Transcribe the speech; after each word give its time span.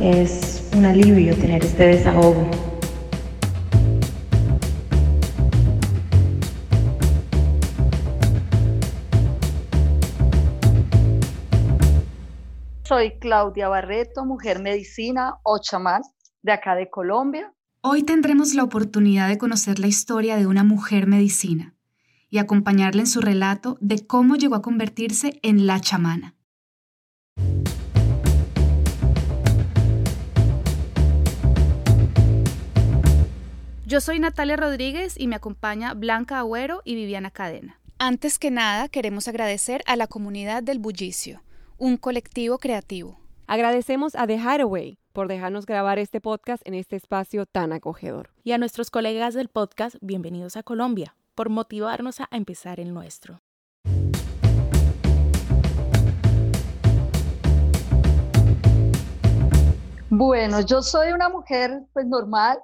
Es 0.00 0.66
un 0.74 0.86
alivio 0.86 1.36
tener 1.36 1.62
este 1.62 1.88
desahogo. 1.88 2.50
Soy 12.82 13.18
Claudia 13.18 13.68
Barreto, 13.68 14.24
mujer 14.24 14.62
medicina 14.62 15.34
o 15.42 15.58
chamán 15.58 16.00
de 16.40 16.52
acá 16.52 16.74
de 16.76 16.88
Colombia. 16.88 17.52
Hoy 17.82 18.02
tendremos 18.02 18.54
la 18.54 18.64
oportunidad 18.64 19.28
de 19.28 19.36
conocer 19.36 19.78
la 19.78 19.86
historia 19.86 20.36
de 20.36 20.46
una 20.46 20.64
mujer 20.64 21.06
medicina 21.08 21.74
y 22.30 22.38
acompañarla 22.38 23.02
en 23.02 23.06
su 23.06 23.20
relato 23.20 23.76
de 23.82 24.06
cómo 24.06 24.36
llegó 24.36 24.54
a 24.54 24.62
convertirse 24.62 25.38
en 25.42 25.66
la 25.66 25.78
chamana. 25.78 26.36
Yo 33.90 34.00
soy 34.00 34.20
Natalia 34.20 34.54
Rodríguez 34.54 35.18
y 35.18 35.26
me 35.26 35.34
acompaña 35.34 35.94
Blanca 35.94 36.38
Agüero 36.38 36.80
y 36.84 36.94
Viviana 36.94 37.32
Cadena. 37.32 37.80
Antes 37.98 38.38
que 38.38 38.52
nada, 38.52 38.88
queremos 38.88 39.26
agradecer 39.26 39.82
a 39.84 39.96
la 39.96 40.06
comunidad 40.06 40.62
del 40.62 40.78
Bullicio, 40.78 41.42
un 41.76 41.96
colectivo 41.96 42.58
creativo. 42.58 43.18
Agradecemos 43.48 44.14
a 44.14 44.28
The 44.28 44.36
Hideaway 44.36 45.00
por 45.12 45.26
dejarnos 45.26 45.66
grabar 45.66 45.98
este 45.98 46.20
podcast 46.20 46.64
en 46.68 46.74
este 46.74 46.94
espacio 46.94 47.46
tan 47.46 47.72
acogedor. 47.72 48.30
Y 48.44 48.52
a 48.52 48.58
nuestros 48.58 48.92
colegas 48.92 49.34
del 49.34 49.48
podcast, 49.48 49.96
bienvenidos 50.00 50.56
a 50.56 50.62
Colombia, 50.62 51.16
por 51.34 51.48
motivarnos 51.48 52.20
a 52.20 52.28
empezar 52.30 52.78
el 52.78 52.94
nuestro. 52.94 53.40
Bueno, 60.10 60.60
yo 60.60 60.80
soy 60.80 61.10
una 61.10 61.28
mujer 61.28 61.82
pues 61.92 62.06
normal, 62.06 62.60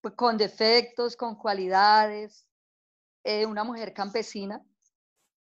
pues, 0.00 0.14
con 0.14 0.36
defectos, 0.36 1.16
con 1.16 1.36
cualidades, 1.36 2.46
eh, 3.24 3.46
una 3.46 3.64
mujer 3.64 3.92
campesina, 3.92 4.64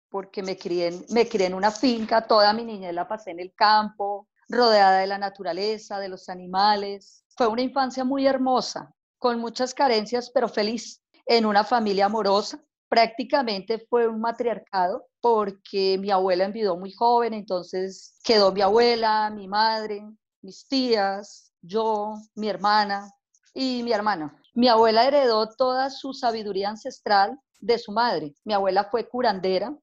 porque 0.09 0.43
me 0.43 0.57
crié, 0.57 0.89
en, 0.89 1.05
me 1.11 1.29
crié 1.29 1.47
en 1.47 1.55
una 1.55 1.71
finca, 1.71 2.27
toda 2.27 2.53
mi 2.53 2.65
niñez 2.65 2.95
la 2.95 3.07
pasé 3.07 3.31
en 3.31 3.41
el 3.41 3.55
campo, 3.55 4.29
rodeada 4.49 4.99
de 4.99 5.07
la 5.07 5.19
naturaleza, 5.19 5.99
de 6.01 6.09
los 6.09 6.29
animales. 6.29 7.25
Fue 7.37 7.47
una 7.47 7.63
infancia 7.63 8.05
muy 8.05 8.27
hermosa, 8.27 8.93
con 9.19 9.39
muchas 9.39 9.75
carencias, 9.75 10.31
pero 10.31 10.49
feliz, 10.49 11.01
en 11.27 11.47
una 11.47 11.65
familia 11.65 12.07
amorosa. 12.07 12.61
Prácticamente 12.89 13.87
fue 13.89 14.09
un 14.09 14.21
matriarcado 14.21 15.07
porque 15.21 15.97
mi 15.99 16.11
abuela 16.11 16.45
envidó 16.45 16.77
muy 16.77 16.93
joven, 16.93 17.35
entonces 17.35 18.19
quedó 18.25 18.53
mi 18.53 18.63
abuela, 18.63 19.31
mi 19.31 19.47
madre, 19.47 20.03
mis 20.43 20.67
tías, 20.67 21.53
yo, 21.63 22.15
mi 22.35 22.49
hermana, 22.49 23.13
y 23.55 23.83
mi 23.83 23.93
hermana. 23.93 24.37
Mi 24.55 24.69
abuela 24.69 25.07
heredó 25.07 25.49
toda 25.57 25.91
su 25.91 26.13
sabiduría 26.13 26.71
ancestral 26.71 27.39
de 27.61 27.79
su 27.79 27.93
madre. 27.93 28.35
Mi 28.45 28.55
abuela 28.55 28.85
fue 28.85 29.09
curandera 29.09 29.75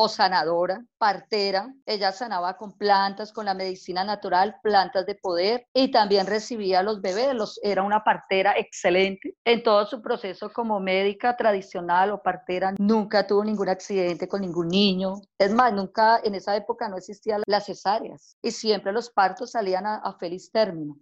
o 0.00 0.08
sanadora, 0.08 0.84
partera. 0.96 1.74
Ella 1.84 2.12
sanaba 2.12 2.56
con 2.56 2.78
plantas, 2.78 3.32
con 3.32 3.46
la 3.46 3.54
medicina 3.54 4.04
natural, 4.04 4.54
plantas 4.62 5.04
de 5.06 5.16
poder 5.16 5.66
y 5.74 5.90
también 5.90 6.28
recibía 6.28 6.78
a 6.78 6.82
los 6.84 7.00
bebés. 7.00 7.34
Los, 7.34 7.58
era 7.64 7.82
una 7.82 8.04
partera 8.04 8.56
excelente 8.56 9.34
en 9.44 9.64
todo 9.64 9.84
su 9.86 10.00
proceso 10.00 10.52
como 10.52 10.78
médica 10.78 11.36
tradicional 11.36 12.12
o 12.12 12.22
partera. 12.22 12.74
Nunca 12.78 13.26
tuvo 13.26 13.42
ningún 13.42 13.68
accidente 13.68 14.28
con 14.28 14.42
ningún 14.42 14.68
niño. 14.68 15.14
Es 15.36 15.52
más, 15.52 15.72
nunca 15.72 16.20
en 16.22 16.36
esa 16.36 16.54
época 16.54 16.88
no 16.88 16.96
existían 16.96 17.42
las 17.46 17.66
cesáreas 17.66 18.36
y 18.40 18.52
siempre 18.52 18.92
los 18.92 19.10
partos 19.10 19.50
salían 19.50 19.84
a, 19.84 19.96
a 19.96 20.16
feliz 20.16 20.52
término. 20.52 20.96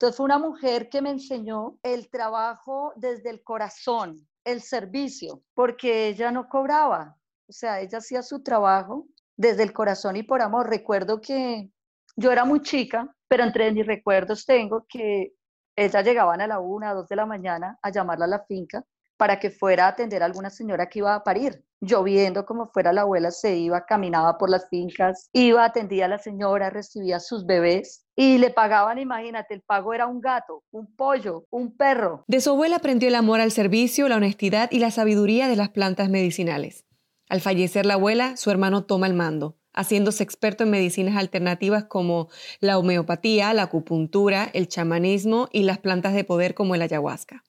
Entonces 0.00 0.16
fue 0.16 0.24
una 0.24 0.38
mujer 0.38 0.88
que 0.88 1.02
me 1.02 1.10
enseñó 1.10 1.78
el 1.82 2.08
trabajo 2.08 2.94
desde 2.96 3.28
el 3.28 3.42
corazón, 3.42 4.26
el 4.44 4.62
servicio, 4.62 5.42
porque 5.52 6.08
ella 6.08 6.30
no 6.30 6.48
cobraba, 6.48 7.18
o 7.46 7.52
sea, 7.52 7.80
ella 7.80 7.98
hacía 7.98 8.22
su 8.22 8.42
trabajo 8.42 9.08
desde 9.36 9.62
el 9.62 9.74
corazón 9.74 10.16
y 10.16 10.22
por 10.22 10.40
amor. 10.40 10.70
Recuerdo 10.70 11.20
que 11.20 11.70
yo 12.16 12.32
era 12.32 12.46
muy 12.46 12.62
chica, 12.62 13.14
pero 13.28 13.44
entre 13.44 13.70
mis 13.72 13.86
recuerdos 13.86 14.46
tengo 14.46 14.86
que 14.88 15.34
ella 15.76 16.00
llegaban 16.00 16.40
a 16.40 16.46
la 16.46 16.60
una, 16.60 16.88
a 16.88 16.94
dos 16.94 17.06
de 17.06 17.16
la 17.16 17.26
mañana 17.26 17.78
a 17.82 17.90
llamarla 17.90 18.24
a 18.24 18.28
la 18.28 18.44
finca 18.46 18.82
para 19.18 19.38
que 19.38 19.50
fuera 19.50 19.84
a 19.84 19.88
atender 19.88 20.22
a 20.22 20.24
alguna 20.26 20.48
señora 20.48 20.88
que 20.88 21.00
iba 21.00 21.14
a 21.14 21.22
parir. 21.22 21.62
Lloviendo 21.82 22.46
como 22.46 22.68
fuera 22.68 22.90
la 22.90 23.02
abuela, 23.02 23.30
se 23.30 23.54
iba, 23.54 23.84
caminaba 23.84 24.38
por 24.38 24.48
las 24.48 24.66
fincas, 24.70 25.28
iba, 25.34 25.62
atendía 25.62 26.06
a 26.06 26.08
la 26.08 26.18
señora, 26.18 26.70
recibía 26.70 27.16
a 27.16 27.20
sus 27.20 27.44
bebés 27.44 28.06
y 28.20 28.36
le 28.36 28.50
pagaban, 28.50 28.98
imagínate, 28.98 29.54
el 29.54 29.62
pago 29.62 29.94
era 29.94 30.06
un 30.06 30.20
gato, 30.20 30.62
un 30.72 30.94
pollo, 30.94 31.46
un 31.48 31.74
perro. 31.74 32.22
De 32.28 32.42
su 32.42 32.50
abuela 32.50 32.76
aprendió 32.76 33.08
el 33.08 33.14
amor 33.14 33.40
al 33.40 33.50
servicio, 33.50 34.10
la 34.10 34.16
honestidad 34.16 34.70
y 34.70 34.78
la 34.78 34.90
sabiduría 34.90 35.48
de 35.48 35.56
las 35.56 35.70
plantas 35.70 36.10
medicinales. 36.10 36.84
Al 37.30 37.40
fallecer 37.40 37.86
la 37.86 37.94
abuela, 37.94 38.36
su 38.36 38.50
hermano 38.50 38.84
toma 38.84 39.06
el 39.06 39.14
mando, 39.14 39.56
haciéndose 39.72 40.22
experto 40.22 40.64
en 40.64 40.70
medicinas 40.70 41.16
alternativas 41.16 41.84
como 41.84 42.28
la 42.60 42.76
homeopatía, 42.76 43.54
la 43.54 43.62
acupuntura, 43.62 44.50
el 44.52 44.68
chamanismo 44.68 45.48
y 45.50 45.62
las 45.62 45.78
plantas 45.78 46.12
de 46.12 46.24
poder 46.24 46.52
como 46.52 46.74
el 46.74 46.82
ayahuasca. 46.82 47.42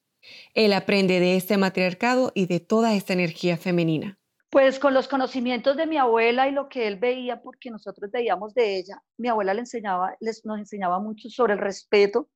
Él 0.53 0.71
aprende 0.71 1.19
de 1.19 1.35
este 1.35 1.57
matriarcado 1.57 2.31
y 2.33 2.45
de 2.45 2.61
toda 2.61 2.95
esta 2.95 3.11
energía 3.11 3.57
femenina. 3.57 4.20
Pues 4.51 4.79
con 4.79 4.93
los 4.93 5.07
conocimientos 5.07 5.77
de 5.77 5.87
mi 5.87 5.97
abuela 5.97 6.47
y 6.47 6.51
lo 6.51 6.67
que 6.67 6.85
él 6.85 6.97
veía, 6.97 7.41
porque 7.41 7.71
nosotros 7.71 8.11
veíamos 8.11 8.53
de 8.53 8.75
ella, 8.75 9.01
mi 9.17 9.29
abuela 9.29 9.53
le 9.53 9.61
enseñaba, 9.61 10.15
les, 10.19 10.45
nos 10.45 10.59
enseñaba 10.59 10.99
mucho 10.99 11.29
sobre 11.29 11.53
el 11.53 11.59
respeto 11.59 12.29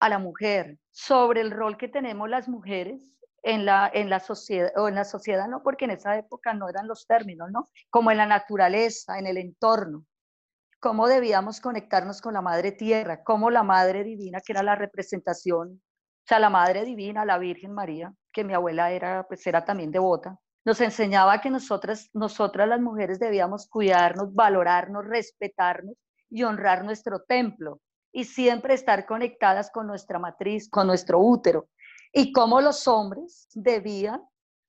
a 0.00 0.08
la 0.08 0.18
mujer, 0.18 0.78
sobre 0.90 1.42
el 1.42 1.50
rol 1.50 1.76
que 1.76 1.88
tenemos 1.88 2.28
las 2.30 2.48
mujeres 2.48 3.12
en 3.42 3.66
la, 3.66 3.90
en 3.92 4.08
la 4.08 4.18
sociedad, 4.18 4.72
o 4.76 4.88
en 4.88 4.94
la 4.94 5.04
sociedad 5.04 5.46
no, 5.46 5.62
porque 5.62 5.84
en 5.84 5.90
esa 5.90 6.16
época 6.16 6.54
no 6.54 6.70
eran 6.70 6.88
los 6.88 7.06
términos, 7.06 7.50
¿no? 7.52 7.68
Como 7.90 8.10
en 8.10 8.16
la 8.16 8.26
naturaleza, 8.26 9.18
en 9.18 9.26
el 9.26 9.36
entorno, 9.36 10.06
cómo 10.80 11.06
debíamos 11.06 11.60
conectarnos 11.60 12.22
con 12.22 12.32
la 12.32 12.40
Madre 12.40 12.72
Tierra, 12.72 13.22
cómo 13.22 13.50
la 13.50 13.62
Madre 13.62 14.04
Divina, 14.04 14.40
que 14.40 14.52
era 14.52 14.62
la 14.62 14.74
representación 14.74 15.82
o 16.24 16.28
sea, 16.28 16.40
la 16.40 16.50
Madre 16.50 16.84
Divina, 16.84 17.24
la 17.24 17.38
Virgen 17.38 17.72
María, 17.72 18.12
que 18.32 18.44
mi 18.44 18.52
abuela 18.52 18.90
era, 18.90 19.26
pues 19.26 19.46
era 19.46 19.64
también 19.64 19.90
devota, 19.90 20.38
nos 20.68 20.82
enseñaba 20.82 21.40
que 21.40 21.48
nosotras, 21.48 22.10
nosotras 22.12 22.68
las 22.68 22.78
mujeres 22.78 23.18
debíamos 23.18 23.66
cuidarnos, 23.70 24.34
valorarnos, 24.34 25.06
respetarnos 25.06 25.96
y 26.28 26.42
honrar 26.42 26.84
nuestro 26.84 27.22
templo 27.22 27.80
y 28.12 28.24
siempre 28.24 28.74
estar 28.74 29.06
conectadas 29.06 29.70
con 29.70 29.86
nuestra 29.86 30.18
matriz, 30.18 30.68
con 30.68 30.86
nuestro 30.86 31.20
útero. 31.20 31.70
Y 32.12 32.32
cómo 32.32 32.60
los 32.60 32.86
hombres 32.86 33.48
debían 33.54 34.20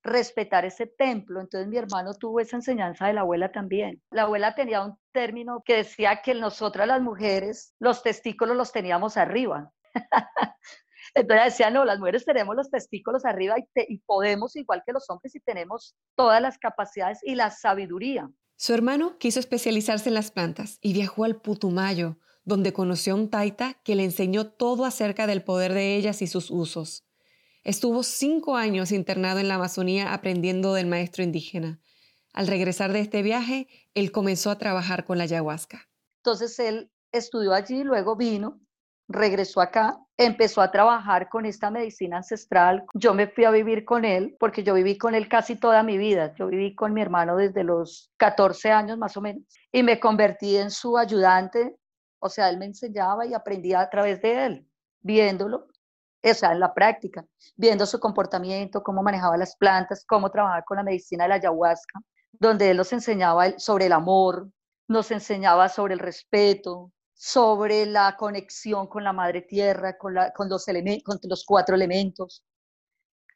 respetar 0.01 0.63
ese 0.63 0.87
templo. 0.87 1.41
Entonces 1.41 1.67
mi 1.67 1.75
hermano 1.75 2.13
tuvo 2.13 2.39
esa 2.39 2.55
enseñanza 2.55 3.07
de 3.07 3.13
la 3.13 3.21
abuela 3.21 3.51
también. 3.51 4.01
La 4.09 4.21
abuela 4.21 4.55
tenía 4.55 4.85
un 4.85 4.97
término 5.11 5.63
que 5.65 5.75
decía 5.75 6.21
que 6.21 6.33
nosotras 6.33 6.87
las 6.87 7.01
mujeres 7.01 7.75
los 7.77 8.03
testículos 8.03 8.55
los 8.55 8.71
teníamos 8.71 9.17
arriba. 9.17 9.73
Entonces 11.15 11.45
decía, 11.45 11.69
no, 11.69 11.85
las 11.85 11.99
mujeres 11.99 12.25
tenemos 12.25 12.55
los 12.55 12.69
testículos 12.69 13.25
arriba 13.25 13.55
y, 13.87 13.97
podemos, 13.99 14.55
igual 14.55 14.83
que 14.85 14.93
los 14.93 15.09
hombres, 15.09 15.35
y 15.35 15.39
tenemos 15.39 15.95
todas 16.15 16.41
las 16.41 16.57
capacidades 16.57 17.19
y 17.23 17.35
la 17.35 17.49
sabiduría. 17.51 18.29
Su 18.55 18.73
hermano 18.73 19.17
quiso 19.17 19.39
especializarse 19.39 20.09
en 20.09 20.15
las 20.15 20.31
plantas 20.31 20.77
y 20.81 20.93
viajó 20.93 21.23
al 21.23 21.41
Putumayo, 21.41 22.17
donde 22.43 22.73
conoció 22.73 23.13
a 23.13 23.15
un 23.15 23.29
taita 23.29 23.75
que 23.83 23.95
le 23.95 24.03
enseñó 24.03 24.51
todo 24.51 24.85
acerca 24.85 25.27
del 25.27 25.43
poder 25.43 25.73
de 25.73 25.95
ellas 25.95 26.21
y 26.21 26.27
sus 26.27 26.51
usos. 26.51 27.05
Estuvo 27.63 28.03
cinco 28.03 28.55
años 28.55 28.91
internado 28.91 29.39
en 29.39 29.47
la 29.47 29.55
Amazonía 29.55 30.13
aprendiendo 30.13 30.73
del 30.73 30.87
maestro 30.87 31.23
indígena. 31.23 31.79
Al 32.33 32.47
regresar 32.47 32.93
de 32.93 33.01
este 33.01 33.21
viaje, 33.21 33.67
él 33.93 34.11
comenzó 34.11 34.49
a 34.49 34.57
trabajar 34.57 35.05
con 35.05 35.17
la 35.17 35.25
ayahuasca. 35.25 35.89
Entonces 36.23 36.57
él 36.59 36.91
estudió 37.11 37.53
allí, 37.53 37.83
luego 37.83 38.15
vino 38.15 38.61
regresó 39.09 39.59
acá, 39.59 39.97
empezó 40.17 40.61
a 40.61 40.71
trabajar 40.71 41.29
con 41.29 41.45
esta 41.45 41.71
medicina 41.71 42.17
ancestral. 42.17 42.85
Yo 42.93 43.13
me 43.13 43.27
fui 43.27 43.43
a 43.43 43.51
vivir 43.51 43.83
con 43.83 44.05
él 44.05 44.37
porque 44.39 44.63
yo 44.63 44.75
viví 44.75 44.97
con 44.97 45.15
él 45.15 45.27
casi 45.27 45.55
toda 45.55 45.81
mi 45.81 45.97
vida. 45.97 46.33
Yo 46.35 46.47
viví 46.47 46.75
con 46.75 46.93
mi 46.93 47.01
hermano 47.01 47.35
desde 47.35 47.63
los 47.63 48.11
14 48.17 48.71
años 48.71 48.97
más 48.97 49.17
o 49.17 49.21
menos 49.21 49.43
y 49.71 49.81
me 49.81 49.99
convertí 49.99 50.55
en 50.57 50.69
su 50.69 50.97
ayudante. 50.97 51.75
O 52.19 52.29
sea, 52.29 52.49
él 52.49 52.59
me 52.59 52.65
enseñaba 52.65 53.25
y 53.25 53.33
aprendía 53.33 53.81
a 53.81 53.89
través 53.89 54.21
de 54.21 54.45
él, 54.45 54.67
viéndolo, 55.01 55.67
o 56.21 56.33
sea, 56.33 56.51
en 56.51 56.59
la 56.59 56.73
práctica, 56.73 57.25
viendo 57.55 57.85
su 57.85 57.99
comportamiento, 57.99 58.83
cómo 58.83 59.01
manejaba 59.01 59.37
las 59.37 59.55
plantas, 59.55 60.05
cómo 60.05 60.29
trabajaba 60.29 60.63
con 60.63 60.77
la 60.77 60.83
medicina 60.83 61.23
de 61.23 61.29
la 61.29 61.35
ayahuasca, 61.35 61.99
donde 62.33 62.71
él 62.71 62.77
nos 62.77 62.91
enseñaba 62.91 63.57
sobre 63.57 63.85
el 63.85 63.93
amor, 63.93 64.49
nos 64.87 65.11
enseñaba 65.11 65.69
sobre 65.69 65.93
el 65.93 65.99
respeto, 65.99 66.91
sobre 67.21 67.85
la 67.85 68.15
conexión 68.15 68.87
con 68.87 69.03
la 69.03 69.11
madre 69.11 69.41
tierra, 69.41 69.97
con, 69.97 70.13
los, 70.13 70.31
con 70.33 70.47
los 70.47 71.45
cuatro 71.45 71.75
elementos, 71.75 72.45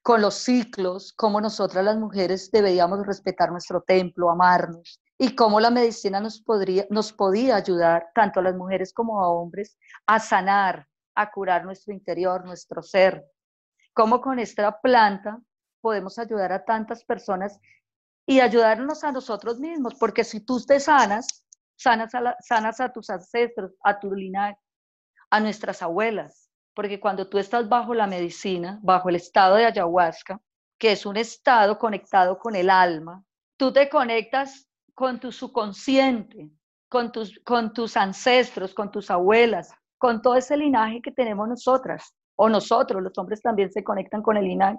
con 0.02 0.22
los 0.22 0.36
ciclos, 0.36 1.12
cómo 1.12 1.42
nosotras 1.42 1.84
las 1.84 1.98
mujeres 1.98 2.50
deberíamos 2.50 3.06
respetar 3.06 3.52
nuestro 3.52 3.82
templo, 3.82 4.30
amarnos 4.30 5.02
y 5.18 5.36
cómo 5.36 5.60
la 5.60 5.70
medicina 5.70 6.22
nos, 6.22 6.42
podría, 6.42 6.86
nos 6.90 7.12
podía 7.12 7.58
ayudar, 7.58 8.08
tanto 8.16 8.40
a 8.40 8.44
las 8.44 8.56
mujeres 8.56 8.94
como 8.94 9.22
a 9.22 9.28
hombres, 9.28 9.78
a 10.08 10.18
sanar, 10.18 10.88
a 11.14 11.30
curar 11.30 11.66
nuestro 11.66 11.94
interior, 11.94 12.46
nuestro 12.46 12.82
ser. 12.82 13.26
Cómo 13.92 14.22
con 14.22 14.40
esta 14.40 14.80
planta 14.80 15.42
podemos 15.82 16.18
ayudar 16.20 16.54
a 16.54 16.64
tantas 16.64 17.04
personas 17.04 17.60
y 18.26 18.40
ayudarnos 18.40 19.04
a 19.04 19.12
nosotros 19.12 19.60
mismos, 19.60 19.96
porque 19.96 20.24
si 20.24 20.40
tú 20.40 20.62
te 20.66 20.80
sanas, 20.80 21.44
sanas 21.76 22.14
a, 22.16 22.36
sanas 22.42 22.80
a 22.80 22.92
tus 22.92 23.10
ancestros, 23.10 23.72
a 23.84 24.00
tu 24.00 24.14
linaje, 24.14 24.58
a 25.30 25.40
nuestras 25.40 25.82
abuelas, 25.82 26.50
porque 26.74 27.00
cuando 27.00 27.28
tú 27.28 27.38
estás 27.38 27.68
bajo 27.68 27.94
la 27.94 28.08
medicina, 28.08 28.80
bajo 28.82 29.10
el 29.10 29.16
estado 29.16 29.56
de 29.56 29.66
ayahuasca, 29.66 30.40
que 30.78 30.92
es 30.92 31.06
un 31.06 31.18
estado 31.18 31.78
conectado 31.78 32.38
con 32.38 32.56
el 32.56 32.70
alma, 32.70 33.24
tú 33.58 33.72
te 33.72 33.90
conectas 33.90 34.68
con 34.94 35.20
tu 35.20 35.32
subconsciente, 35.32 36.50
con 36.90 37.12
tus, 37.12 37.40
con 37.44 37.74
tus 37.74 37.98
ancestros, 37.98 38.74
con 38.74 38.92
tus 38.92 39.10
abuelas, 39.10 39.72
con 39.98 40.22
todo 40.22 40.36
ese 40.36 40.58
linaje 40.58 41.02
que 41.02 41.12
tenemos 41.12 41.48
nosotras, 41.48 42.14
o 42.36 42.50
nosotros, 42.50 43.02
los 43.02 43.18
hombres 43.18 43.42
también 43.42 43.72
se 43.72 43.84
conectan 43.84 44.22
con 44.22 44.38
el 44.38 44.46
linaje. 44.46 44.78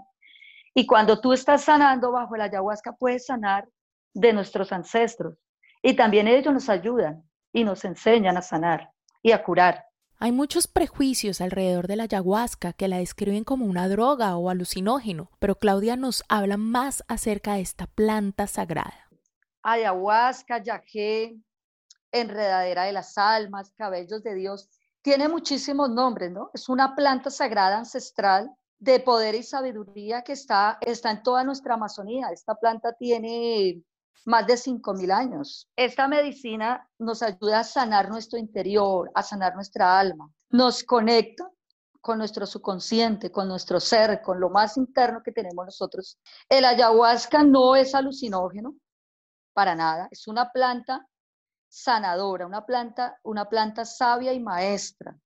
Y 0.75 0.87
cuando 0.87 1.21
tú 1.21 1.33
estás 1.33 1.63
sanando 1.63 2.13
bajo 2.13 2.37
la 2.37 2.45
ayahuasca, 2.45 2.93
puedes 2.93 3.27
sanar 3.27 3.69
de 4.13 4.33
nuestros 4.33 4.73
ancestros. 4.73 5.37
Y 5.85 5.95
también 5.95 6.27
ellos 6.27 6.53
nos 6.53 6.69
ayudan 6.69 7.23
y 7.53 7.63
nos 7.63 7.85
enseñan 7.85 8.37
a 8.37 8.43
sanar 8.43 8.91
y 9.23 9.31
a 9.31 9.45
curar. 9.45 9.85
Hay 10.19 10.33
muchos 10.33 10.67
prejuicios 10.67 11.41
alrededor 11.41 11.87
de 11.87 11.95
la 11.97 12.05
ayahuasca 12.05 12.73
que 12.73 12.89
la 12.89 12.99
describen 12.99 13.45
como 13.45 13.67
una 13.67 13.89
droga 13.89 14.37
o 14.37 14.51
alucinógeno, 14.51 15.31
pero 15.39 15.55
Claudia 15.55 15.95
nos 15.95 16.25
habla 16.29 16.57
más 16.57 17.05
acerca 17.07 17.55
de 17.55 17.61
esta 17.61 17.87
planta 17.87 18.49
sagrada 18.49 19.05
ayahuasca, 19.65 20.63
yagé, 20.63 21.37
enredadera 22.13 22.85
de 22.85 22.93
las 22.93 23.19
almas, 23.19 23.73
cabellos 23.77 24.23
de 24.23 24.35
Dios. 24.35 24.69
Tiene 25.03 25.29
muchísimos 25.29 25.91
nombres, 25.91 26.31
¿no? 26.31 26.51
Es 26.55 26.69
una 26.69 26.95
planta 26.95 27.31
sagrada 27.31 27.79
ancestral 27.79 28.51
de 28.79 29.01
poder 29.01 29.35
y 29.35 29.43
sabiduría 29.43 30.23
que 30.23 30.33
está, 30.33 30.79
está 30.81 31.11
en 31.11 31.23
toda 31.23 31.43
nuestra 31.43 31.75
Amazonía. 31.75 32.29
Esta 32.29 32.55
planta 32.55 32.93
tiene 32.93 33.83
más 34.25 34.47
de 34.47 34.55
5.000 34.55 35.13
años. 35.13 35.69
Esta 35.77 36.09
medicina 36.09 36.89
nos 36.99 37.23
ayuda 37.23 37.61
a 37.61 37.65
sanar 37.65 38.09
nuestro 38.09 38.39
interior, 38.39 39.11
a 39.15 39.23
sanar 39.23 39.55
nuestra 39.55 39.99
alma. 39.99 40.31
Nos 40.51 40.83
conecta 40.85 41.51
con 42.01 42.19
nuestro 42.19 42.47
subconsciente, 42.47 43.33
con 43.33 43.49
nuestro 43.49 43.81
ser, 43.81 44.21
con 44.23 44.39
lo 44.39 44.51
más 44.51 44.77
interno 44.77 45.23
que 45.23 45.33
tenemos 45.33 45.65
nosotros. 45.65 46.19
El 46.49 46.65
ayahuasca 46.67 47.43
no 47.43 47.77
es 47.77 47.95
alucinógeno, 47.95 48.75
para 49.55 49.75
nada. 49.75 50.09
Es 50.11 50.29
una 50.29 50.51
planta 50.51 51.09
sanadora, 51.69 52.47
una 52.47 52.67
planta, 52.67 53.19
una 53.23 53.49
planta 53.49 53.87
sabia 53.87 54.35
y 54.35 54.41
maestra. 54.41 55.17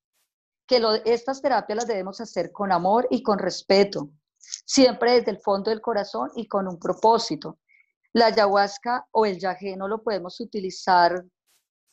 Que 0.67 0.81
estas 1.07 1.43
terapias 1.43 1.77
las 1.79 1.87
debemos 1.87 2.21
hacer 2.21 2.53
con 2.53 2.71
amor 2.71 3.09
y 3.11 3.23
con 3.23 3.39
respeto, 3.39 4.11
siempre 4.39 5.13
desde 5.13 5.33
el 5.33 5.41
fondo 5.41 5.71
del 5.71 5.81
corazón 5.81 6.31
y 6.37 6.47
con 6.47 6.69
un 6.69 6.79
propósito. 6.79 7.59
La 8.13 8.27
ayahuasca 8.27 9.07
o 9.11 9.27
el 9.27 9.39
yagé 9.39 9.77
no 9.77 9.89
lo 9.89 10.03
podemos 10.03 10.41
utilizar 10.41 11.25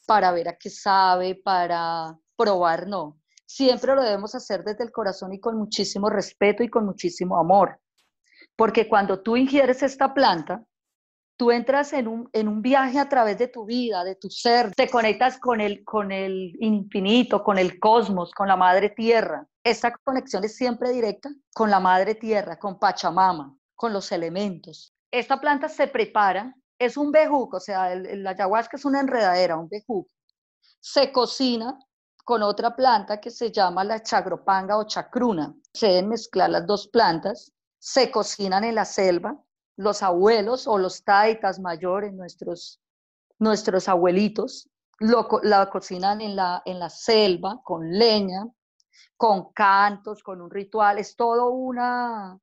para 0.05 0.31
ver 0.31 0.49
a 0.49 0.57
qué 0.57 0.69
sabe, 0.69 1.35
para 1.35 2.17
probar, 2.37 2.87
no. 2.87 3.19
Siempre 3.45 3.95
lo 3.95 4.01
debemos 4.01 4.33
hacer 4.35 4.63
desde 4.63 4.83
el 4.83 4.91
corazón 4.91 5.33
y 5.33 5.39
con 5.39 5.57
muchísimo 5.57 6.09
respeto 6.09 6.63
y 6.63 6.69
con 6.69 6.85
muchísimo 6.85 7.37
amor. 7.37 7.79
Porque 8.55 8.87
cuando 8.87 9.21
tú 9.21 9.35
ingieres 9.35 9.83
esta 9.83 10.13
planta, 10.13 10.63
tú 11.37 11.51
entras 11.51 11.93
en 11.93 12.07
un, 12.07 12.29
en 12.33 12.47
un 12.47 12.61
viaje 12.61 12.97
a 12.97 13.09
través 13.09 13.37
de 13.37 13.47
tu 13.47 13.65
vida, 13.65 14.03
de 14.03 14.15
tu 14.15 14.29
ser, 14.29 14.73
te 14.73 14.89
conectas 14.89 15.37
con 15.37 15.59
el, 15.59 15.83
con 15.83 16.11
el 16.11 16.55
infinito, 16.59 17.43
con 17.43 17.57
el 17.57 17.79
cosmos, 17.79 18.31
con 18.31 18.47
la 18.47 18.55
madre 18.55 18.89
tierra. 18.89 19.45
Esta 19.63 19.91
conexión 19.91 20.43
es 20.43 20.55
siempre 20.55 20.91
directa 20.91 21.29
con 21.53 21.69
la 21.69 21.79
madre 21.79 22.15
tierra, 22.15 22.57
con 22.57 22.79
Pachamama, 22.79 23.57
con 23.75 23.91
los 23.91 24.11
elementos. 24.11 24.94
Esta 25.15 25.39
planta 25.39 25.69
se 25.69 25.87
prepara, 25.87 26.53
es 26.77 26.97
un 26.97 27.09
bejuco, 27.09 27.55
o 27.55 27.59
sea, 27.61 27.93
el, 27.93 28.27
ayahuasca 28.27 28.75
es 28.75 28.83
una 28.83 28.99
enredadera, 28.99 29.55
un 29.55 29.69
bejuco. 29.69 30.09
Se 30.81 31.09
cocina 31.13 31.79
con 32.25 32.43
otra 32.43 32.75
planta 32.75 33.21
que 33.21 33.31
se 33.31 33.49
llama 33.49 33.85
la 33.85 34.03
chagropanga 34.03 34.77
o 34.77 34.83
chacruna. 34.83 35.55
Se 35.73 35.87
deben 35.87 36.09
mezclar 36.09 36.49
las 36.49 36.67
dos 36.67 36.89
plantas, 36.89 37.53
se 37.79 38.11
cocinan 38.11 38.65
en 38.65 38.75
la 38.75 38.83
selva, 38.83 39.41
los 39.77 40.03
abuelos 40.03 40.67
o 40.67 40.77
los 40.77 41.01
taitas 41.05 41.61
mayores, 41.61 42.11
nuestros, 42.11 42.81
nuestros 43.39 43.87
abuelitos, 43.87 44.69
lo, 44.99 45.29
la 45.43 45.69
cocinan 45.69 46.19
en 46.19 46.35
la, 46.35 46.61
en 46.65 46.77
la 46.77 46.89
selva 46.89 47.61
con 47.63 47.89
leña, 47.89 48.49
con 49.15 49.53
cantos, 49.53 50.21
con 50.21 50.41
un 50.41 50.51
ritual. 50.51 50.97
Es 50.97 51.15
todo, 51.15 51.51
una, 51.51 52.37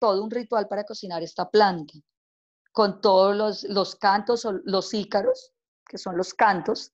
todo 0.00 0.24
un 0.24 0.30
ritual 0.30 0.66
para 0.66 0.82
cocinar 0.82 1.22
esta 1.22 1.48
planta, 1.48 1.94
con 2.72 3.00
todos 3.00 3.36
los, 3.36 3.62
los 3.64 3.94
cantos 3.94 4.44
o 4.44 4.52
los 4.64 4.92
ícaros, 4.92 5.52
que 5.86 5.98
son 5.98 6.16
los 6.16 6.34
cantos, 6.34 6.92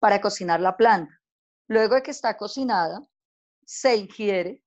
para 0.00 0.20
cocinar 0.20 0.60
la 0.60 0.76
planta. 0.76 1.12
Luego 1.68 1.94
de 1.94 2.02
que 2.02 2.10
está 2.10 2.36
cocinada, 2.36 3.00
se 3.64 3.96
ingiere, 3.96 4.64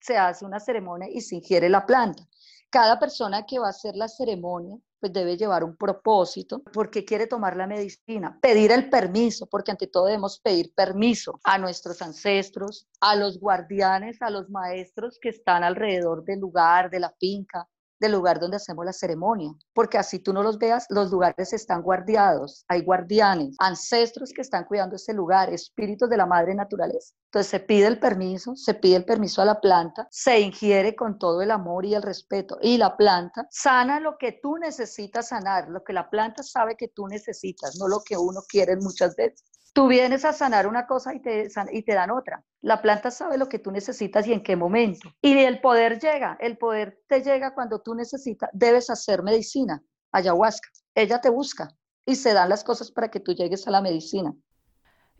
se 0.00 0.18
hace 0.18 0.44
una 0.44 0.60
ceremonia 0.60 1.08
y 1.10 1.20
se 1.20 1.36
ingiere 1.36 1.68
la 1.68 1.86
planta. 1.86 2.28
Cada 2.70 2.98
persona 2.98 3.46
que 3.46 3.58
va 3.58 3.68
a 3.68 3.70
hacer 3.70 3.96
la 3.96 4.08
ceremonia 4.08 4.76
pues 5.00 5.12
debe 5.12 5.36
llevar 5.36 5.64
un 5.64 5.76
propósito, 5.76 6.62
porque 6.72 7.04
quiere 7.04 7.26
tomar 7.26 7.56
la 7.56 7.66
medicina, 7.66 8.38
pedir 8.40 8.72
el 8.72 8.88
permiso, 8.90 9.46
porque 9.46 9.70
ante 9.70 9.86
todo 9.86 10.06
debemos 10.06 10.40
pedir 10.40 10.72
permiso 10.74 11.40
a 11.44 11.58
nuestros 11.58 12.02
ancestros, 12.02 12.88
a 13.00 13.16
los 13.16 13.38
guardianes, 13.38 14.20
a 14.22 14.30
los 14.30 14.50
maestros 14.50 15.18
que 15.20 15.28
están 15.28 15.64
alrededor 15.64 16.24
del 16.24 16.40
lugar, 16.40 16.90
de 16.90 17.00
la 17.00 17.14
finca, 17.18 17.68
del 18.00 18.12
lugar 18.12 18.40
donde 18.40 18.56
hacemos 18.56 18.84
la 18.84 18.92
ceremonia, 18.92 19.50
porque 19.72 19.98
así 19.98 20.18
tú 20.18 20.32
no 20.32 20.42
los 20.42 20.58
veas, 20.58 20.86
los 20.88 21.10
lugares 21.10 21.52
están 21.52 21.82
guardiados, 21.82 22.64
hay 22.68 22.82
guardianes, 22.82 23.56
ancestros 23.58 24.32
que 24.32 24.42
están 24.42 24.64
cuidando 24.64 24.96
ese 24.96 25.12
lugar, 25.12 25.52
espíritus 25.52 26.08
de 26.08 26.16
la 26.16 26.26
madre 26.26 26.54
naturaleza. 26.54 27.14
Entonces 27.26 27.50
se 27.50 27.60
pide 27.60 27.86
el 27.86 27.98
permiso, 27.98 28.56
se 28.56 28.74
pide 28.74 28.96
el 28.96 29.04
permiso 29.04 29.42
a 29.42 29.44
la 29.44 29.60
planta, 29.60 30.08
se 30.10 30.40
ingiere 30.40 30.96
con 30.96 31.18
todo 31.18 31.42
el 31.42 31.50
amor 31.50 31.84
y 31.84 31.94
el 31.94 32.02
respeto 32.02 32.58
y 32.62 32.78
la 32.78 32.96
planta 32.96 33.46
sana 33.50 34.00
lo 34.00 34.16
que 34.18 34.38
tú 34.42 34.56
necesitas 34.56 35.28
sanar, 35.28 35.68
lo 35.68 35.84
que 35.84 35.92
la 35.92 36.08
planta 36.08 36.42
sabe 36.42 36.76
que 36.76 36.88
tú 36.88 37.06
necesitas, 37.06 37.76
no 37.78 37.88
lo 37.88 38.00
que 38.04 38.16
uno 38.16 38.40
quiere 38.48 38.76
muchas 38.76 39.14
veces. 39.16 39.44
Tú 39.72 39.86
vienes 39.86 40.24
a 40.24 40.32
sanar 40.32 40.66
una 40.66 40.86
cosa 40.86 41.14
y 41.14 41.20
te, 41.20 41.48
y 41.72 41.82
te 41.82 41.94
dan 41.94 42.10
otra. 42.10 42.44
La 42.60 42.82
planta 42.82 43.10
sabe 43.10 43.38
lo 43.38 43.48
que 43.48 43.58
tú 43.58 43.70
necesitas 43.70 44.26
y 44.26 44.32
en 44.32 44.42
qué 44.42 44.56
momento. 44.56 45.08
Y 45.20 45.38
el 45.38 45.60
poder 45.60 46.00
llega, 46.00 46.36
el 46.40 46.58
poder 46.58 47.00
te 47.08 47.22
llega 47.22 47.54
cuando 47.54 47.80
tú 47.80 47.94
necesitas, 47.94 48.50
debes 48.52 48.90
hacer 48.90 49.22
medicina, 49.22 49.82
ayahuasca. 50.12 50.68
Ella 50.94 51.20
te 51.20 51.30
busca 51.30 51.68
y 52.04 52.16
se 52.16 52.32
dan 52.32 52.48
las 52.48 52.64
cosas 52.64 52.90
para 52.90 53.10
que 53.10 53.20
tú 53.20 53.34
llegues 53.34 53.68
a 53.68 53.70
la 53.70 53.80
medicina. 53.80 54.34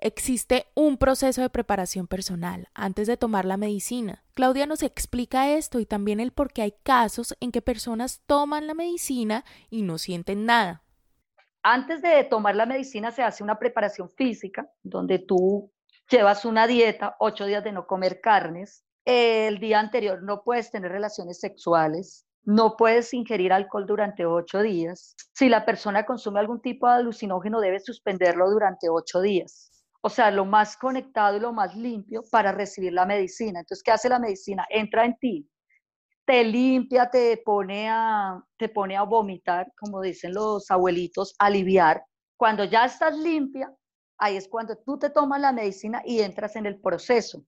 Existe 0.01 0.67
un 0.75 0.97
proceso 0.97 1.43
de 1.43 1.51
preparación 1.51 2.07
personal 2.07 2.69
antes 2.73 3.09
de 3.09 3.17
tomar 3.17 3.45
la 3.45 3.57
medicina. 3.57 4.25
Claudia 4.35 4.65
nos 4.65 4.85
explica 4.85 5.51
esto 5.51 5.81
y 5.81 5.87
también 5.87 6.21
el 6.21 6.31
por 6.31 6.53
qué 6.53 6.63
hay 6.63 6.75
casos 6.85 7.37
en 7.41 7.51
que 7.51 7.63
personas 7.63 8.23
toman 8.27 8.69
la 8.69 8.75
medicina 8.75 9.45
y 9.71 9.83
no 9.83 9.99
sienten 9.99 10.47
nada. 10.47 10.85
Antes 11.71 12.01
de 12.01 12.25
tomar 12.25 12.57
la 12.57 12.65
medicina 12.65 13.11
se 13.11 13.23
hace 13.23 13.45
una 13.45 13.59
preparación 13.59 14.09
física, 14.09 14.67
donde 14.83 15.19
tú 15.19 15.71
llevas 16.11 16.47
una 16.47 16.67
dieta, 16.67 17.15
ocho 17.21 17.45
días 17.45 17.63
de 17.63 17.73
no 17.73 17.87
comer 17.87 18.23
carnes. 18.23 18.87
El 19.05 19.59
día 19.59 19.79
anterior 19.79 20.23
no 20.23 20.41
puedes 20.43 20.71
tener 20.71 20.91
relaciones 20.91 21.41
sexuales, 21.41 22.25
no 22.43 22.75
puedes 22.79 23.13
ingerir 23.13 23.53
alcohol 23.53 23.85
durante 23.85 24.25
ocho 24.25 24.63
días. 24.63 25.15
Si 25.35 25.51
la 25.51 25.67
persona 25.67 26.07
consume 26.07 26.41
algún 26.41 26.63
tipo 26.63 26.89
de 26.89 26.95
alucinógeno, 26.95 27.61
debe 27.61 27.81
suspenderlo 27.81 28.49
durante 28.49 28.89
ocho 28.89 29.21
días. 29.21 29.71
O 30.01 30.09
sea, 30.09 30.31
lo 30.31 30.47
más 30.47 30.79
conectado 30.79 31.37
y 31.37 31.41
lo 31.41 31.53
más 31.53 31.77
limpio 31.77 32.23
para 32.31 32.51
recibir 32.51 32.95
la 32.95 33.05
medicina. 33.05 33.61
Entonces, 33.61 33.83
¿qué 33.83 33.91
hace 33.91 34.09
la 34.09 34.19
medicina? 34.19 34.65
Entra 34.71 35.05
en 35.05 35.19
ti, 35.19 35.47
te 36.29 36.45
limpia, 36.45 37.09
te 37.09 37.39
pone 37.39 37.89
a, 37.89 38.39
te 38.59 38.69
pone 38.69 38.95
a 38.95 39.03
vomitar, 39.03 39.73
como 39.81 40.03
dicen 40.03 40.35
los 40.35 40.71
abuelitos, 40.71 41.35
aliviar. 41.39 42.05
Cuando 42.37 42.65
ya 42.65 42.85
estás 42.85 43.17
limpia, 43.17 43.75
ahí 44.19 44.37
es 44.37 44.47
cuando 44.47 44.77
tú 44.77 44.99
te 44.99 45.09
tomas 45.09 45.41
la 45.41 45.53
medicina 45.53 46.03
y 46.05 46.21
entras 46.21 46.55
en 46.57 46.67
el 46.67 46.79
proceso. 46.83 47.47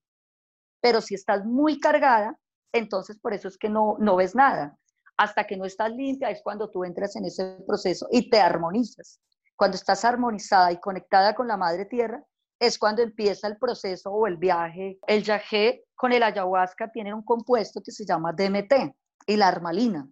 Pero 0.81 1.03
si 1.03 1.15
estás 1.15 1.45
muy 1.45 1.79
cargada, 1.79 2.39
entonces 2.73 3.19
por 3.19 3.35
eso 3.35 3.49
es 3.49 3.59
que 3.59 3.69
no, 3.69 3.97
no 3.99 4.17
ves 4.17 4.35
nada. 4.35 4.79
Hasta 5.19 5.47
que 5.47 5.59
no 5.59 5.67
estás 5.67 5.93
limpia 5.93 6.31
es 6.31 6.41
cuando 6.43 6.71
tú 6.71 6.83
entras 6.83 7.15
en 7.17 7.27
ese 7.27 7.59
proceso 7.67 8.09
y 8.11 8.31
te 8.31 8.41
armonizas. 8.41 9.21
Cuando 9.57 9.75
estás 9.75 10.07
armonizada 10.07 10.73
y 10.73 10.81
conectada 10.81 11.35
con 11.35 11.49
la 11.49 11.59
madre 11.59 11.85
tierra, 11.85 12.25
es 12.61 12.79
cuando 12.79 13.02
empieza 13.02 13.49
el 13.49 13.57
proceso 13.57 14.11
o 14.11 14.26
el 14.26 14.37
viaje. 14.37 14.99
El 15.07 15.25
yagé 15.25 15.85
con 15.97 16.12
el 16.12 16.23
ayahuasca 16.23 16.93
tienen 16.93 17.14
un 17.14 17.25
compuesto 17.25 17.81
que 17.83 17.90
se 17.90 18.05
llama 18.05 18.33
DMT 18.33 18.95
y 19.26 19.37
la 19.37 19.49
armalina. 19.49 20.07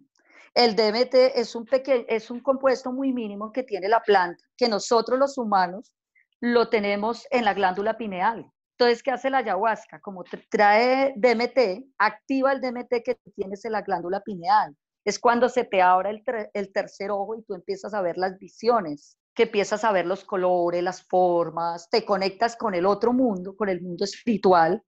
El 0.55 0.75
DMT 0.75 1.13
es 1.35 1.55
un, 1.55 1.67
es 2.07 2.31
un 2.31 2.39
compuesto 2.41 2.91
muy 2.91 3.13
mínimo 3.13 3.51
que 3.51 3.63
tiene 3.63 3.87
la 3.87 4.01
planta, 4.01 4.43
que 4.57 4.67
nosotros 4.67 5.19
los 5.19 5.37
humanos 5.37 5.93
lo 6.41 6.69
tenemos 6.69 7.27
en 7.29 7.45
la 7.45 7.53
glándula 7.53 7.97
pineal. 7.97 8.51
Entonces, 8.71 9.03
¿qué 9.03 9.11
hace 9.11 9.29
la 9.29 9.39
ayahuasca? 9.39 9.99
Como 9.99 10.23
trae 10.49 11.13
DMT, 11.17 11.85
activa 11.99 12.51
el 12.51 12.61
DMT 12.61 13.03
que 13.05 13.19
tienes 13.35 13.63
en 13.65 13.73
la 13.73 13.81
glándula 13.81 14.21
pineal. 14.21 14.75
Es 15.05 15.19
cuando 15.19 15.49
se 15.49 15.65
te 15.65 15.81
abre 15.81 16.09
el, 16.09 16.23
el 16.53 16.73
tercer 16.73 17.11
ojo 17.11 17.35
y 17.35 17.43
tú 17.43 17.53
empiezas 17.53 17.93
a 17.93 18.01
ver 18.01 18.17
las 18.17 18.39
visiones, 18.39 19.18
que 19.33 19.43
empiezas 19.43 19.83
a 19.83 19.91
ver 19.91 20.05
los 20.05 20.23
colores, 20.23 20.83
las 20.83 21.03
formas, 21.03 21.89
te 21.89 22.05
conectas 22.05 22.55
con 22.55 22.73
el 22.73 22.85
otro 22.85 23.13
mundo, 23.13 23.55
con 23.55 23.69
el 23.69 23.81
mundo 23.81 24.03
espiritual, 24.03 24.83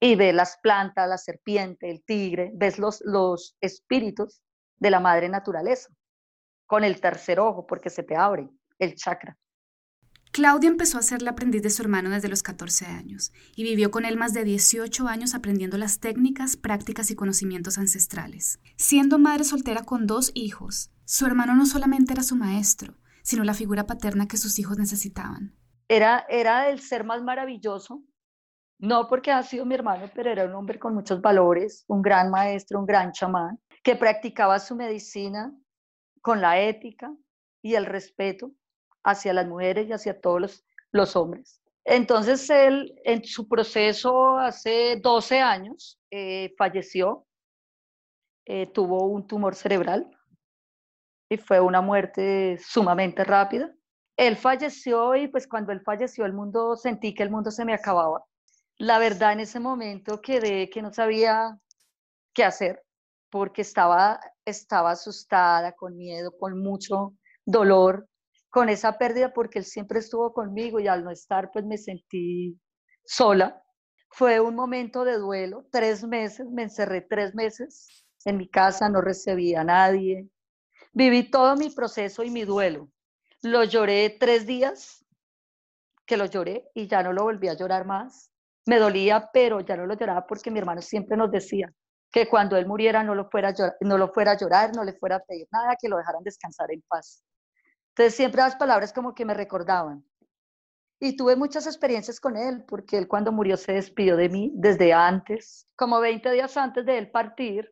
y 0.00 0.16
ves 0.16 0.34
las 0.34 0.58
plantas, 0.62 1.08
la 1.08 1.18
serpiente, 1.18 1.90
el 1.90 2.04
tigre, 2.04 2.50
ves 2.54 2.78
los, 2.78 3.00
los 3.04 3.56
espíritus 3.60 4.42
de 4.76 4.90
la 4.90 5.00
madre 5.00 5.28
naturaleza, 5.28 5.88
con 6.66 6.84
el 6.84 7.00
tercer 7.00 7.40
ojo, 7.40 7.66
porque 7.66 7.90
se 7.90 8.02
te 8.02 8.16
abre 8.16 8.48
el 8.78 8.94
chakra. 8.94 9.38
Claudia 10.34 10.68
empezó 10.68 10.98
a 10.98 11.02
ser 11.02 11.22
la 11.22 11.30
aprendiz 11.30 11.62
de 11.62 11.70
su 11.70 11.80
hermano 11.80 12.10
desde 12.10 12.26
los 12.26 12.42
14 12.42 12.86
años 12.86 13.32
y 13.54 13.62
vivió 13.62 13.92
con 13.92 14.04
él 14.04 14.16
más 14.16 14.32
de 14.32 14.42
18 14.42 15.06
años 15.06 15.32
aprendiendo 15.32 15.78
las 15.78 16.00
técnicas, 16.00 16.56
prácticas 16.56 17.12
y 17.12 17.14
conocimientos 17.14 17.78
ancestrales. 17.78 18.58
Siendo 18.76 19.20
madre 19.20 19.44
soltera 19.44 19.84
con 19.84 20.08
dos 20.08 20.32
hijos, 20.34 20.90
su 21.04 21.24
hermano 21.24 21.54
no 21.54 21.66
solamente 21.66 22.14
era 22.14 22.24
su 22.24 22.34
maestro, 22.34 22.96
sino 23.24 23.42
la 23.42 23.54
figura 23.54 23.86
paterna 23.86 24.28
que 24.28 24.36
sus 24.36 24.58
hijos 24.58 24.78
necesitaban. 24.78 25.56
Era, 25.88 26.26
era 26.28 26.68
el 26.68 26.80
ser 26.80 27.04
más 27.04 27.22
maravilloso, 27.22 28.02
no 28.78 29.08
porque 29.08 29.32
ha 29.32 29.42
sido 29.42 29.64
mi 29.64 29.74
hermano, 29.74 30.10
pero 30.14 30.30
era 30.30 30.44
un 30.44 30.54
hombre 30.54 30.78
con 30.78 30.94
muchos 30.94 31.20
valores, 31.20 31.84
un 31.88 32.02
gran 32.02 32.30
maestro, 32.30 32.78
un 32.78 32.86
gran 32.86 33.12
chamán, 33.12 33.58
que 33.82 33.96
practicaba 33.96 34.58
su 34.58 34.76
medicina 34.76 35.52
con 36.20 36.40
la 36.40 36.60
ética 36.60 37.14
y 37.62 37.74
el 37.74 37.86
respeto 37.86 38.52
hacia 39.02 39.32
las 39.32 39.46
mujeres 39.46 39.88
y 39.88 39.92
hacia 39.92 40.20
todos 40.20 40.64
los, 40.92 41.16
hombres. 41.16 41.62
Entonces 41.84 42.48
él 42.50 42.94
en 43.04 43.24
su 43.24 43.48
proceso 43.48 44.38
hace 44.38 45.00
12 45.02 45.40
años 45.40 45.98
eh, 46.10 46.54
falleció, 46.56 47.26
eh, 48.46 48.66
tuvo 48.66 49.06
un 49.06 49.26
tumor 49.26 49.54
cerebral 49.54 50.10
y 51.28 51.36
fue 51.36 51.60
una 51.60 51.80
muerte 51.80 52.58
sumamente 52.62 53.24
rápida. 53.24 53.72
Él 54.16 54.36
falleció 54.36 55.16
y 55.16 55.28
pues 55.28 55.48
cuando 55.48 55.72
él 55.72 55.80
falleció 55.82 56.24
el 56.24 56.32
mundo, 56.32 56.76
sentí 56.76 57.14
que 57.14 57.22
el 57.22 57.30
mundo 57.30 57.50
se 57.50 57.64
me 57.64 57.74
acababa. 57.74 58.24
La 58.78 58.98
verdad 58.98 59.32
en 59.32 59.40
ese 59.40 59.60
momento 59.60 60.20
quedé 60.20 60.68
que 60.70 60.82
no 60.82 60.92
sabía 60.92 61.58
qué 62.32 62.44
hacer 62.44 62.82
porque 63.30 63.62
estaba, 63.62 64.20
estaba 64.44 64.92
asustada, 64.92 65.72
con 65.72 65.96
miedo, 65.96 66.32
con 66.38 66.60
mucho 66.62 67.14
dolor, 67.44 68.08
con 68.50 68.68
esa 68.68 68.96
pérdida 68.98 69.32
porque 69.32 69.58
él 69.58 69.64
siempre 69.64 69.98
estuvo 69.98 70.32
conmigo 70.32 70.78
y 70.78 70.86
al 70.86 71.02
no 71.02 71.10
estar 71.10 71.50
pues 71.52 71.64
me 71.64 71.76
sentí 71.78 72.58
sola. 73.04 73.60
Fue 74.10 74.38
un 74.38 74.54
momento 74.54 75.04
de 75.04 75.18
duelo, 75.18 75.66
tres 75.72 76.04
meses, 76.04 76.46
me 76.48 76.62
encerré 76.62 77.00
tres 77.00 77.34
meses 77.34 78.04
en 78.24 78.36
mi 78.36 78.48
casa, 78.48 78.88
no 78.88 79.00
recibía 79.00 79.62
a 79.62 79.64
nadie. 79.64 80.28
Viví 80.94 81.28
todo 81.28 81.56
mi 81.56 81.70
proceso 81.70 82.22
y 82.22 82.30
mi 82.30 82.44
duelo. 82.44 82.88
Lo 83.42 83.64
lloré 83.64 84.16
tres 84.18 84.46
días, 84.46 85.04
que 86.06 86.16
lo 86.16 86.26
lloré 86.26 86.70
y 86.72 86.86
ya 86.86 87.02
no 87.02 87.12
lo 87.12 87.24
volví 87.24 87.48
a 87.48 87.54
llorar 87.54 87.84
más. 87.84 88.30
Me 88.66 88.78
dolía, 88.78 89.28
pero 89.32 89.60
ya 89.60 89.76
no 89.76 89.86
lo 89.86 89.94
lloraba 89.94 90.24
porque 90.24 90.52
mi 90.52 90.60
hermano 90.60 90.80
siempre 90.80 91.16
nos 91.16 91.32
decía 91.32 91.72
que 92.12 92.28
cuando 92.28 92.56
él 92.56 92.66
muriera 92.66 93.02
no 93.02 93.16
lo 93.16 93.28
fuera 93.28 93.52
no 93.80 93.98
lo 93.98 94.12
fuera 94.12 94.32
a 94.32 94.36
llorar, 94.36 94.74
no 94.76 94.84
le 94.84 94.92
fuera 94.92 95.16
a 95.16 95.20
pedir 95.20 95.48
nada, 95.50 95.76
que 95.80 95.88
lo 95.88 95.96
dejaran 95.96 96.22
descansar 96.22 96.70
en 96.70 96.80
paz. 96.82 97.24
Entonces 97.88 98.14
siempre 98.14 98.42
las 98.42 98.54
palabras 98.54 98.92
como 98.92 99.16
que 99.16 99.24
me 99.24 99.34
recordaban. 99.34 100.04
Y 101.00 101.16
tuve 101.16 101.34
muchas 101.34 101.66
experiencias 101.66 102.20
con 102.20 102.36
él, 102.36 102.64
porque 102.68 102.98
él 102.98 103.08
cuando 103.08 103.32
murió 103.32 103.56
se 103.56 103.72
despidió 103.72 104.16
de 104.16 104.28
mí 104.28 104.52
desde 104.54 104.92
antes. 104.92 105.66
Como 105.74 105.98
20 105.98 106.30
días 106.30 106.56
antes 106.56 106.86
de 106.86 106.98
él 106.98 107.10
partir, 107.10 107.68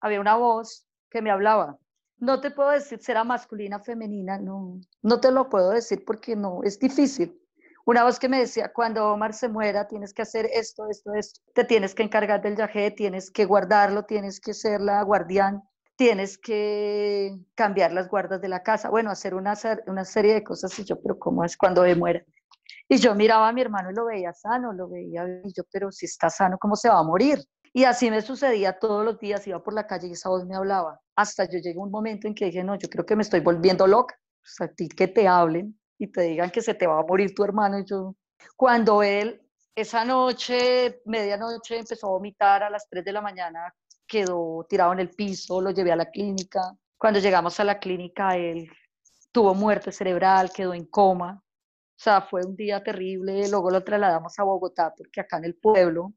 había 0.00 0.20
una 0.20 0.36
voz 0.36 0.86
que 1.10 1.20
me 1.20 1.32
hablaba. 1.32 1.76
No 2.22 2.40
te 2.40 2.52
puedo 2.52 2.70
decir 2.70 3.00
si 3.02 3.10
era 3.10 3.24
masculina 3.24 3.80
femenina, 3.80 4.38
no, 4.38 4.80
no 5.02 5.20
te 5.20 5.32
lo 5.32 5.48
puedo 5.48 5.70
decir 5.70 6.04
porque 6.06 6.36
no, 6.36 6.62
es 6.62 6.78
difícil. 6.78 7.36
Una 7.84 8.04
voz 8.04 8.20
que 8.20 8.28
me 8.28 8.38
decía, 8.38 8.72
cuando 8.72 9.12
Omar 9.12 9.34
se 9.34 9.48
muera, 9.48 9.88
tienes 9.88 10.14
que 10.14 10.22
hacer 10.22 10.48
esto, 10.52 10.88
esto, 10.88 11.14
esto. 11.14 11.40
Te 11.52 11.64
tienes 11.64 11.96
que 11.96 12.04
encargar 12.04 12.40
del 12.40 12.56
yajé, 12.56 12.92
tienes 12.92 13.28
que 13.28 13.44
guardarlo, 13.44 14.04
tienes 14.04 14.38
que 14.38 14.54
ser 14.54 14.80
la 14.80 15.02
guardián 15.02 15.62
tienes 15.96 16.38
que 16.38 17.38
cambiar 17.54 17.92
las 17.92 18.08
guardas 18.08 18.40
de 18.40 18.48
la 18.48 18.62
casa, 18.62 18.90
bueno, 18.90 19.10
hacer 19.10 19.34
una, 19.34 19.54
una 19.86 20.04
serie 20.04 20.34
de 20.34 20.42
cosas 20.44 20.76
y 20.78 20.84
yo, 20.84 21.00
pero 21.00 21.18
¿cómo 21.18 21.44
es 21.44 21.56
cuando 21.56 21.82
me 21.82 21.94
muera? 21.94 22.24
Y 22.88 22.96
yo 22.96 23.14
miraba 23.14 23.48
a 23.48 23.52
mi 23.52 23.60
hermano 23.60 23.90
y 23.90 23.94
lo 23.94 24.06
veía 24.06 24.32
sano, 24.32 24.72
lo 24.72 24.88
veía 24.88 25.24
y 25.44 25.52
yo, 25.52 25.62
pero 25.70 25.92
si 25.92 26.06
está 26.06 26.30
sano, 26.30 26.58
¿cómo 26.58 26.76
se 26.76 26.88
va 26.88 26.98
a 26.98 27.02
morir? 27.02 27.44
Y 27.72 27.84
así 27.84 28.10
me 28.10 28.20
sucedía 28.20 28.78
todos 28.78 29.04
los 29.04 29.18
días, 29.18 29.46
iba 29.46 29.62
por 29.62 29.74
la 29.74 29.86
calle 29.86 30.08
y 30.08 30.12
esa 30.12 30.28
voz 30.28 30.44
me 30.44 30.56
hablaba. 30.56 31.01
Hasta 31.16 31.44
yo 31.44 31.58
llegué 31.58 31.78
a 31.78 31.82
un 31.82 31.90
momento 31.90 32.26
en 32.26 32.34
que 32.34 32.46
dije, 32.46 32.64
no, 32.64 32.76
yo 32.76 32.88
creo 32.88 33.04
que 33.04 33.16
me 33.16 33.22
estoy 33.22 33.40
volviendo 33.40 33.86
loca. 33.86 34.18
O 34.18 34.46
sea, 34.46 34.66
a 34.66 34.72
ti 34.72 34.88
que 34.88 35.08
te 35.08 35.28
hablen 35.28 35.78
y 35.98 36.08
te 36.08 36.22
digan 36.22 36.50
que 36.50 36.62
se 36.62 36.74
te 36.74 36.86
va 36.86 37.00
a 37.00 37.04
morir 37.04 37.34
tu 37.34 37.44
hermano. 37.44 37.78
Y 37.78 37.84
yo, 37.84 38.16
cuando 38.56 39.02
él, 39.02 39.40
esa 39.74 40.04
noche, 40.04 41.02
medianoche, 41.04 41.78
empezó 41.78 42.08
a 42.08 42.10
vomitar 42.10 42.62
a 42.62 42.70
las 42.70 42.88
3 42.88 43.04
de 43.04 43.12
la 43.12 43.20
mañana 43.20 43.72
quedó 44.12 44.66
tirado 44.68 44.92
en 44.92 45.00
el 45.00 45.08
piso, 45.08 45.62
lo 45.62 45.70
llevé 45.70 45.90
a 45.90 45.96
la 45.96 46.10
clínica. 46.10 46.76
Cuando 46.98 47.18
llegamos 47.18 47.58
a 47.58 47.64
la 47.64 47.78
clínica, 47.78 48.36
él 48.36 48.68
tuvo 49.32 49.54
muerte 49.54 49.90
cerebral, 49.90 50.52
quedó 50.52 50.74
en 50.74 50.84
coma. 50.84 51.42
O 51.42 52.02
sea, 52.02 52.20
fue 52.20 52.44
un 52.44 52.54
día 52.54 52.82
terrible. 52.82 53.48
Luego 53.48 53.70
lo 53.70 53.82
trasladamos 53.82 54.38
a 54.38 54.42
Bogotá 54.44 54.92
porque 54.94 55.22
acá 55.22 55.38
en 55.38 55.46
el 55.46 55.54
pueblo, 55.54 56.12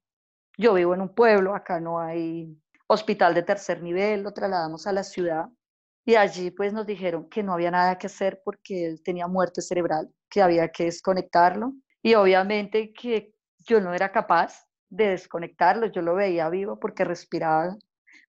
yo 0.57 0.73
vivo 0.73 0.93
en 0.93 1.01
un 1.01 1.15
pueblo, 1.15 1.55
acá 1.55 1.79
no 1.79 1.99
hay 1.99 2.57
hospital 2.87 3.33
de 3.33 3.43
tercer 3.43 3.81
nivel, 3.81 4.23
lo 4.23 4.33
trasladamos 4.33 4.87
a 4.87 4.93
la 4.93 5.03
ciudad 5.03 5.45
y 6.05 6.15
allí 6.15 6.51
pues 6.51 6.71
nos 6.73 6.85
dijeron 6.85 7.27
que 7.29 7.41
no 7.41 7.53
había 7.53 7.71
nada 7.71 7.97
que 7.97 8.07
hacer 8.07 8.41
porque 8.45 8.85
él 8.85 9.01
tenía 9.03 9.27
muerte 9.27 9.61
cerebral, 9.61 10.09
que 10.29 10.41
había 10.41 10.67
que 10.69 10.85
desconectarlo 10.85 11.73
y 12.03 12.13
obviamente 12.13 12.93
que 12.93 13.33
yo 13.65 13.81
no 13.81 13.93
era 13.93 14.11
capaz 14.11 14.65
de 14.89 15.09
desconectarlo, 15.09 15.87
yo 15.87 16.01
lo 16.01 16.15
veía 16.15 16.49
vivo 16.49 16.79
porque 16.79 17.03
respiraba 17.03 17.75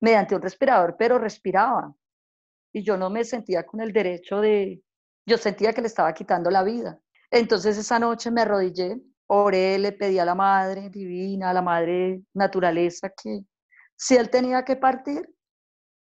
mediante 0.00 0.34
un 0.34 0.42
respirador, 0.42 0.96
pero 0.98 1.18
respiraba. 1.18 1.94
Y 2.72 2.82
yo 2.82 2.96
no 2.96 3.10
me 3.10 3.25
sentía 3.25 3.64
con 3.64 3.80
el 3.80 3.92
derecho 3.92 4.40
de, 4.40 4.82
yo 5.26 5.38
sentía 5.38 5.72
que 5.72 5.80
le 5.80 5.86
estaba 5.88 6.12
quitando 6.14 6.50
la 6.50 6.62
vida. 6.62 6.98
Entonces 7.30 7.76
esa 7.78 7.98
noche 7.98 8.30
me 8.30 8.42
arrodillé, 8.42 9.00
oré, 9.26 9.78
le 9.78 9.92
pedí 9.92 10.18
a 10.18 10.25
la 10.25 10.34
Madre 10.34 10.90
Divina, 10.90 11.50
a 11.50 11.54
la 11.54 11.62
Madre 11.62 12.22
Naturaleza, 12.34 13.10
que 13.10 13.40
si 13.96 14.16
él 14.16 14.30
tenía 14.30 14.64
que 14.64 14.76
partir, 14.76 15.34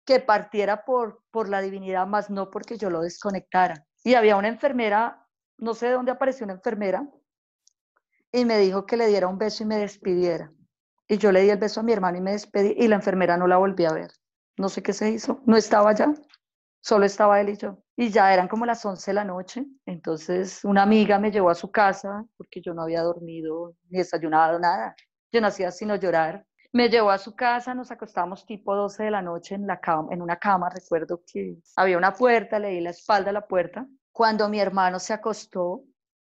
que 0.05 0.19
partiera 0.19 0.83
por, 0.83 1.23
por 1.31 1.49
la 1.49 1.61
divinidad, 1.61 2.07
más 2.07 2.29
no 2.29 2.49
porque 2.49 2.77
yo 2.77 2.89
lo 2.89 3.01
desconectara. 3.01 3.85
Y 4.03 4.15
había 4.15 4.35
una 4.35 4.49
enfermera, 4.49 5.25
no 5.57 5.73
sé 5.73 5.87
de 5.87 5.93
dónde 5.93 6.11
apareció 6.11 6.45
una 6.45 6.53
enfermera, 6.53 7.07
y 8.31 8.45
me 8.45 8.57
dijo 8.57 8.85
que 8.85 8.97
le 8.97 9.07
diera 9.07 9.27
un 9.27 9.37
beso 9.37 9.63
y 9.63 9.67
me 9.67 9.77
despidiera. 9.77 10.51
Y 11.07 11.17
yo 11.17 11.31
le 11.31 11.41
di 11.41 11.49
el 11.51 11.59
beso 11.59 11.79
a 11.79 11.83
mi 11.83 11.93
hermano 11.93 12.17
y 12.17 12.21
me 12.21 12.31
despedí 12.31 12.73
y 12.77 12.87
la 12.87 12.95
enfermera 12.95 13.37
no 13.37 13.47
la 13.47 13.57
volví 13.57 13.85
a 13.85 13.93
ver. 13.93 14.11
No 14.57 14.69
sé 14.69 14.81
qué 14.81 14.93
se 14.93 15.11
hizo, 15.11 15.41
no 15.45 15.55
estaba 15.55 15.91
allá, 15.91 16.11
solo 16.81 17.05
estaba 17.05 17.39
él 17.39 17.49
y 17.49 17.57
yo. 17.57 17.83
Y 17.95 18.09
ya 18.09 18.33
eran 18.33 18.47
como 18.47 18.65
las 18.65 18.83
11 18.83 19.11
de 19.11 19.15
la 19.15 19.23
noche, 19.23 19.65
entonces 19.85 20.63
una 20.65 20.81
amiga 20.83 21.19
me 21.19 21.31
llevó 21.31 21.49
a 21.49 21.55
su 21.55 21.71
casa 21.71 22.25
porque 22.37 22.61
yo 22.61 22.73
no 22.73 22.81
había 22.81 23.03
dormido 23.03 23.75
ni 23.89 23.99
desayunado, 23.99 24.57
nada. 24.59 24.95
Yo 25.31 25.39
no 25.39 25.47
hacía 25.47 25.71
sino 25.71 25.95
llorar. 25.95 26.45
Me 26.73 26.89
llevó 26.89 27.11
a 27.11 27.19
su 27.19 27.35
casa, 27.35 27.75
nos 27.75 27.91
acostamos 27.91 28.47
tipo 28.47 28.75
12 28.75 29.03
de 29.03 29.11
la 29.11 29.21
noche 29.21 29.53
en, 29.53 29.67
la 29.67 29.79
cama, 29.79 30.07
en 30.11 30.23
una 30.23 30.37
cama, 30.37 30.71
recuerdo 30.71 31.21
que 31.23 31.59
había 31.75 31.99
una 31.99 32.15
puerta, 32.15 32.57
le 32.57 32.69
di 32.69 32.81
la 32.81 32.89
espalda 32.89 33.29
a 33.29 33.33
la 33.33 33.45
puerta. 33.45 33.87
Cuando 34.11 34.49
mi 34.49 34.59
hermano 34.59 34.99
se 34.99 35.13
acostó, 35.13 35.83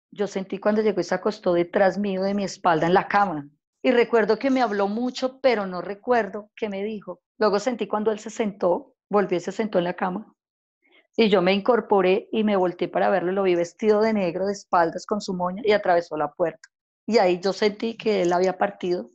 yo 0.10 0.25
sentí 0.25 0.58
cuando 0.58 0.82
llegó 0.82 1.02
y 1.02 1.04
se 1.04 1.13
acostó 1.13 1.54
detrás 1.54 2.00
mío 2.00 2.24
de 2.24 2.34
mi 2.34 2.44
espalda 2.44 2.88
en 2.88 2.96
la 2.96 3.08
cama. 3.08 3.48
Y 3.84 3.92
recuerdo 3.92 4.40
que 4.40 4.50
me 4.50 4.63
habló 4.63 4.88
mucho, 4.88 5.40
pero 5.40 5.68
no 5.68 5.82
recuerdo 5.82 6.50
qué 6.56 6.68
me 6.68 6.84
dijo. 6.84 7.22
Luego 7.38 7.60
sentí 7.60 7.88
cuando 7.88 8.12
él 8.12 8.18
se 8.18 8.32
sentó, 8.32 8.96
volvió 9.10 9.38
y 9.38 9.42
se 9.42 9.52
sentó 9.52 9.78
en 9.78 9.84
la 9.84 9.94
cama. 9.94 10.34
Y 11.16 11.30
yo 11.30 11.44
me 11.44 11.54
incorporé 11.54 12.28
y 12.32 12.44
me 12.44 12.56
volteé 12.56 12.88
para 12.88 13.12
verlo. 13.12 13.32
Lo 13.34 13.44
vi 13.44 13.54
vestido 13.54 14.02
de 14.02 14.13
negro, 14.13 14.48
de 14.48 14.54
espaldas, 14.54 15.06
con 15.06 15.22
su 15.22 15.36
moña 15.36 15.62
y 15.63 15.74
atravesó 15.74 16.18
la 16.18 16.32
puerta. 16.32 16.70
Y 17.06 17.20
ahí 17.20 17.40
yo 17.40 17.54
sentí 17.54 17.98
que 17.98 18.24
él 18.24 18.34
había 18.34 18.58
partido. 18.58 19.12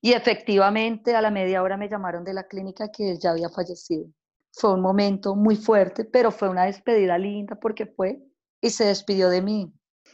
Y 0.00 0.12
efectivamente 0.12 1.14
a 1.14 1.22
la 1.22 1.30
media 1.30 1.62
hora 1.62 1.76
me 1.76 1.88
llamaron 1.88 2.24
de 2.24 2.34
la 2.34 2.44
clínica 2.44 2.90
que 2.90 3.18
ya 3.18 3.30
había 3.30 3.48
fallecido. 3.48 4.06
Fue 4.52 4.72
un 4.72 4.80
momento 4.80 5.34
muy 5.36 5.56
fuerte, 5.56 6.04
pero 6.04 6.30
fue 6.30 6.48
una 6.48 6.64
despedida 6.64 7.18
linda 7.18 7.56
porque 7.56 7.86
fue 7.86 8.22
y 8.60 8.70
se 8.70 8.84
despidió 8.84 9.28
de 9.28 9.42
mí 9.42 9.72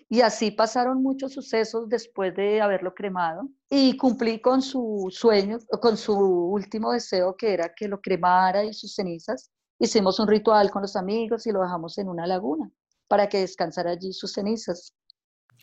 Y 0.09 0.21
así 0.21 0.51
pasaron 0.51 1.03
muchos 1.03 1.33
sucesos 1.33 1.89
después 1.89 2.35
de 2.35 2.61
haberlo 2.61 2.95
cremado 2.95 3.49
y 3.71 3.97
cumplí 3.97 4.41
con 4.41 4.61
su 4.61 5.09
sueño, 5.11 5.59
con 5.81 5.97
su 5.97 6.15
último 6.15 6.93
deseo 6.93 7.37
que 7.37 7.53
era 7.53 7.73
que 7.75 7.89
lo 7.89 8.01
cremara 8.01 8.65
y 8.65 8.75
sus 8.75 8.95
cenizas. 8.95 9.51
Hicimos 9.79 10.21
un 10.21 10.29
ritual 10.29 10.71
con 10.71 10.83
los 10.83 10.97
amigos 10.97 11.47
y 11.47 11.53
lo 11.53 11.63
dejamos 11.63 11.99
en 11.99 12.09
una 12.09 12.27
laguna 12.27 12.71
para 13.09 13.29
que 13.29 13.39
descansara 13.39 13.93
allí 13.93 14.13
sus 14.13 14.33
cenizas. 14.33 14.95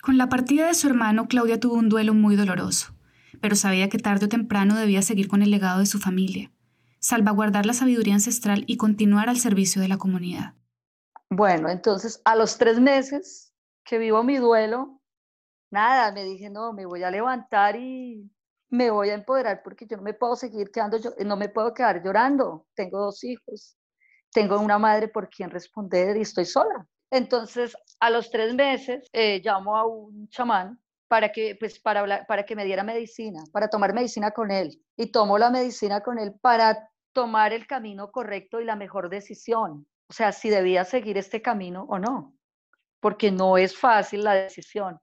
Con 0.02 0.18
la 0.18 0.30
partida 0.30 0.68
de 0.68 0.74
su 0.74 0.88
hermano, 0.88 1.28
Claudia 1.28 1.60
tuvo 1.60 1.76
un 1.76 1.90
duelo 1.90 2.14
muy 2.14 2.36
doloroso, 2.36 2.94
pero 3.42 3.56
sabía 3.56 3.90
que 3.90 3.98
tarde 3.98 4.26
o 4.26 4.30
temprano 4.30 4.76
debía 4.76 5.02
seguir 5.02 5.28
con 5.28 5.42
el 5.42 5.52
legado 5.52 5.80
de 5.80 5.86
su 5.86 6.00
familia, 6.00 6.52
salvaguardar 7.00 7.66
la 7.66 7.74
sabiduría 7.74 8.16
ancestral 8.16 8.64
y 8.68 8.78
continuar 8.78 9.30
al 9.30 9.38
servicio 9.38 9.82
de 9.82 9.88
la 9.88 9.98
comunidad. 9.98 10.54
Bueno, 11.30 11.70
entonces 11.70 12.22
a 12.26 12.36
los 12.36 12.58
tres 12.58 12.80
meses 12.80 13.54
que 13.84 13.98
vivo 13.98 14.24
mi 14.24 14.38
duelo, 14.38 15.02
nada, 15.72 16.12
me 16.12 16.24
dije, 16.24 16.50
no, 16.50 16.74
me 16.74 16.86
voy 16.86 17.04
a 17.04 17.12
levantar 17.12 17.76
y 17.76 18.30
me 18.70 18.92
voy 18.92 19.10
a 19.10 19.16
empoderar 19.16 19.62
porque 19.64 19.86
yo 19.88 19.98
no 19.98 20.04
me 20.04 20.14
puedo 20.14 20.36
seguir 20.36 20.72
quedando, 20.72 20.98
yo, 20.98 21.12
no 21.26 21.38
me 21.38 21.50
puedo 21.50 21.74
quedar 21.74 22.04
llorando. 22.04 22.68
Tengo 22.74 23.00
dos 23.00 23.24
hijos, 23.24 23.78
tengo 24.32 24.60
una 24.60 24.78
madre 24.78 25.08
por 25.08 25.30
quien 25.30 25.50
responder 25.50 26.18
y 26.18 26.22
estoy 26.22 26.46
sola. 26.46 26.88
Entonces, 27.12 27.76
a 28.00 28.10
los 28.10 28.30
tres 28.30 28.54
meses, 28.54 29.10
eh, 29.14 29.42
llamo 29.44 29.76
a 29.76 29.86
un 29.86 30.30
chamán 30.30 30.80
para 31.10 31.32
que, 31.32 31.56
pues, 31.60 31.80
para, 31.80 32.26
para 32.26 32.44
que 32.46 32.56
me 32.56 32.64
diera 32.64 32.84
medicina, 32.84 33.44
para 33.52 33.68
tomar 33.68 33.94
medicina 33.94 34.32
con 34.32 34.52
él. 34.52 34.82
Y 34.96 35.12
tomo 35.12 35.38
la 35.38 35.50
medicina 35.50 36.02
con 36.02 36.20
él 36.20 36.36
para 36.40 36.90
tomar 37.12 37.52
el 37.52 37.68
camino 37.68 38.12
correcto 38.12 38.62
y 38.62 38.66
la 38.66 38.76
mejor 38.78 39.10
decisión. 39.10 39.88
O 40.08 40.14
sea, 40.14 40.32
si 40.32 40.50
debía 40.50 40.86
seguir 40.86 41.18
este 41.18 41.42
camino 41.42 41.86
o 41.90 42.00
no, 42.00 42.36
porque 43.02 43.32
no 43.32 43.58
es 43.58 43.78
fácil 43.78 44.24
la 44.24 44.36
decisión. 44.36 45.00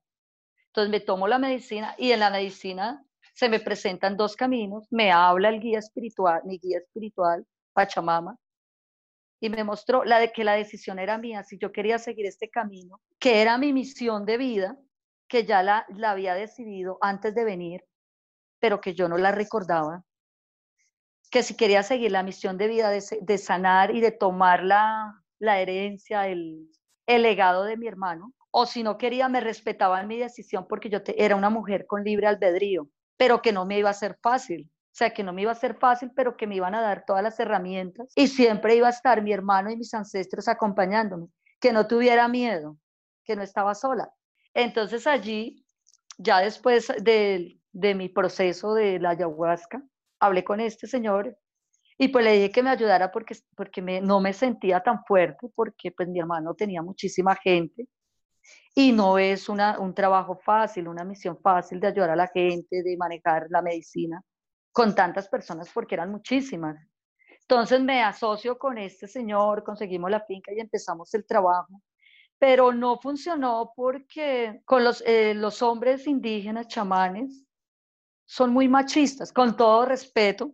Entonces 0.69 0.91
me 0.91 1.01
tomo 1.01 1.27
la 1.27 1.39
medicina 1.39 1.95
y 1.99 2.13
en 2.13 2.21
la 2.21 2.31
medicina 2.31 3.05
se 3.35 3.49
me 3.49 3.59
presentan 3.59 4.17
dos 4.17 4.37
caminos. 4.37 4.87
Me 4.91 5.11
habla 5.11 5.49
el 5.49 5.61
guía 5.61 5.81
espiritual, 5.81 6.41
mi 6.45 6.59
guía 6.59 6.79
espiritual, 6.79 7.45
Pachamama, 7.73 8.39
y 9.41 9.51
me 9.51 9.65
mostró 9.65 10.05
la 10.05 10.21
de 10.21 10.33
que 10.33 10.45
la 10.45 10.55
decisión 10.55 10.99
era 10.99 11.19
mía, 11.19 11.43
si 11.43 11.59
yo 11.59 11.73
quería 11.73 11.99
seguir 11.99 12.27
este 12.27 12.49
camino, 12.49 13.01
que 13.19 13.43
era 13.43 13.59
mi 13.59 13.73
misión 13.73 14.25
de 14.25 14.39
vida, 14.39 14.79
que 15.28 15.45
ya 15.45 15.62
la, 15.62 15.87
había 16.04 16.35
decidido 16.35 16.99
antes 17.00 17.35
de 17.35 17.45
venir, 17.45 17.85
pero 18.61 18.80
que 18.80 18.95
yo 18.95 19.09
no 19.09 19.18
la 19.18 19.33
recordaba, 19.33 20.04
que 21.30 21.42
si 21.42 21.56
quería 21.56 21.83
seguir 21.83 22.12
la 22.12 22.23
misión 22.23 22.56
de 22.56 22.68
vida 22.68 22.90
de, 22.90 23.38
sanar 23.38 23.95
y 23.95 24.00
de 24.00 24.12
tomar 24.12 24.62
la, 24.62 25.23
la 25.38 25.61
herencia, 25.61 26.28
el, 26.28 26.71
el, 27.06 27.23
legado 27.23 27.64
de 27.64 27.76
mi 27.76 27.88
hermano, 27.88 28.33
o 28.50 28.64
si 28.64 28.83
no 28.83 28.97
quería, 28.97 29.28
me 29.28 29.40
respetaban 29.40 30.06
mi 30.06 30.18
decisión 30.18 30.66
porque 30.68 30.88
yo 30.88 31.00
era 31.16 31.37
una 31.37 31.50
mujer 31.50 31.87
con 31.87 32.04
libre 32.04 32.26
albedrío, 32.26 32.88
pero 33.16 33.42
que 33.42 33.52
no 33.52 33.66
me 33.66 33.78
iba 33.78 33.90
a 33.90 33.95
ser 33.95 34.18
fácil, 34.23 34.71
o 34.97 34.99
sea, 34.99 35.11
que 35.11 35.23
no 35.23 35.35
me 35.35 35.42
iba 35.42 35.52
a 35.52 35.56
ser 35.56 35.76
fácil, 35.76 36.11
pero 36.16 36.38
que 36.38 36.47
me 36.47 36.54
iban 36.54 36.75
a 36.75 36.80
dar 36.80 37.04
todas 37.04 37.23
las 37.23 37.38
herramientas 37.38 38.11
y 38.14 38.28
siempre 38.28 38.76
iba 38.76 38.87
a 38.87 38.90
estar 38.90 39.21
mi 39.21 39.30
hermano 39.30 39.71
y 39.71 39.76
mis 39.76 39.92
ancestros 39.92 40.49
acompañándome, 40.49 41.28
que 41.61 41.71
no 41.73 41.87
tuviera 41.87 42.28
miedo, 42.28 42.78
que 43.23 43.37
no 43.37 43.42
estaba 43.42 43.75
sola. 43.75 44.11
Entonces 44.57 45.07
allí, 45.07 45.63
ya 46.17 46.41
después 46.41 46.91
de, 47.03 47.61
mi 47.75 48.09
proceso 48.09 48.73
de 48.73 48.99
la 48.99 49.11
ayahuasca, 49.11 49.83
hablé 50.19 50.45
con 50.45 50.61
este 50.61 50.87
señor 50.87 51.37
y 51.99 52.09
pues 52.09 52.25
le 52.25 52.33
dije 52.33 52.51
que 52.51 52.63
me 52.63 52.71
ayudara 52.71 53.13
porque, 53.13 53.37
porque 53.55 53.83
me, 53.83 54.01
no 54.01 54.19
me 54.19 54.33
sentía 54.33 54.81
tan 54.81 55.05
fuerte, 55.05 55.49
porque 55.55 55.93
pues 55.93 56.09
mi 56.09 56.21
hermano 56.21 56.55
tenía 56.55 56.81
muchísima 56.81 57.37
gente 57.37 57.87
y 58.75 58.93
no 58.93 59.19
es 59.19 59.51
una, 59.51 59.79
un 59.79 59.95
trabajo 59.95 60.37
fácil, 60.37 60.89
una 60.89 61.05
misión 61.05 61.39
fácil 61.39 61.79
de 61.79 61.89
ayudar 61.89 62.11
a 62.11 62.17
la 62.17 62.29
gente, 62.29 62.83
de 62.83 62.97
manejar 62.97 63.49
la 63.51 63.61
medicina 63.61 64.23
con 64.73 64.95
tantas 64.95 65.29
personas 65.29 65.69
porque 65.69 65.97
eran 65.97 66.11
muchísimas. 66.11 66.79
Entonces 67.43 67.83
me 67.83 68.03
asocio 68.03 68.59
con 68.59 68.79
este 68.79 69.07
señor, 69.07 69.63
conseguimos 69.63 70.11
la 70.11 70.21
finca 70.21 70.51
y 70.55 70.61
empezamos 70.61 71.13
el 71.13 71.27
trabajo, 71.27 71.83
pero 72.47 72.73
no 72.73 73.00
funcionó 73.00 73.73
porque 73.75 74.62
con 74.65 74.85
los, 74.85 75.03
eh, 75.05 75.35
los 75.35 75.62
hombres 75.62 76.07
indígenas, 76.07 76.69
chamanes, 76.69 77.45
son 78.25 78.53
muy 78.53 78.69
machistas, 78.69 79.33
con 79.33 79.57
todo 79.57 79.85
respeto, 79.85 80.52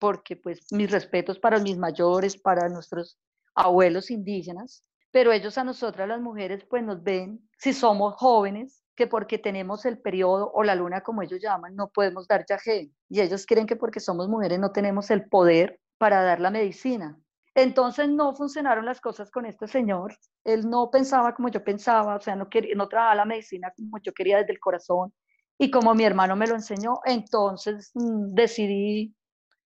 porque 0.00 0.34
pues 0.34 0.58
mis 0.72 0.90
respetos 0.90 1.38
para 1.38 1.60
mis 1.60 1.78
mayores, 1.78 2.36
para 2.36 2.68
nuestros 2.68 3.16
abuelos 3.54 4.10
indígenas, 4.10 4.82
pero 5.12 5.30
ellos 5.30 5.56
a 5.56 5.62
nosotras 5.62 6.08
las 6.08 6.20
mujeres 6.20 6.64
pues 6.68 6.82
nos 6.82 7.00
ven, 7.00 7.48
si 7.58 7.74
somos 7.74 8.16
jóvenes, 8.16 8.82
que 8.96 9.06
porque 9.06 9.38
tenemos 9.38 9.84
el 9.84 10.00
periodo 10.00 10.50
o 10.52 10.64
la 10.64 10.74
luna 10.74 11.02
como 11.02 11.22
ellos 11.22 11.38
llaman, 11.40 11.76
no 11.76 11.90
podemos 11.90 12.26
dar 12.26 12.44
yagé. 12.44 12.90
Y 13.08 13.20
ellos 13.20 13.46
creen 13.46 13.68
que 13.68 13.76
porque 13.76 14.00
somos 14.00 14.28
mujeres 14.28 14.58
no 14.58 14.72
tenemos 14.72 15.12
el 15.12 15.28
poder 15.28 15.78
para 15.96 16.24
dar 16.24 16.40
la 16.40 16.50
medicina. 16.50 17.20
Entonces 17.60 18.08
no 18.08 18.34
funcionaron 18.34 18.86
las 18.86 19.00
cosas 19.00 19.30
con 19.30 19.44
este 19.44 19.68
señor. 19.68 20.16
Él 20.44 20.68
no 20.68 20.90
pensaba 20.90 21.34
como 21.34 21.48
yo 21.50 21.62
pensaba, 21.62 22.16
o 22.16 22.20
sea, 22.20 22.34
no, 22.34 22.48
quería, 22.48 22.74
no 22.74 22.88
trabajaba 22.88 23.16
la 23.16 23.24
medicina 23.26 23.72
como 23.76 23.98
yo 24.02 24.12
quería 24.12 24.38
desde 24.38 24.52
el 24.52 24.60
corazón. 24.60 25.12
Y 25.58 25.70
como 25.70 25.94
mi 25.94 26.04
hermano 26.04 26.36
me 26.36 26.46
lo 26.46 26.54
enseñó, 26.54 27.00
entonces 27.04 27.90
mm, 27.94 28.34
decidí 28.34 29.14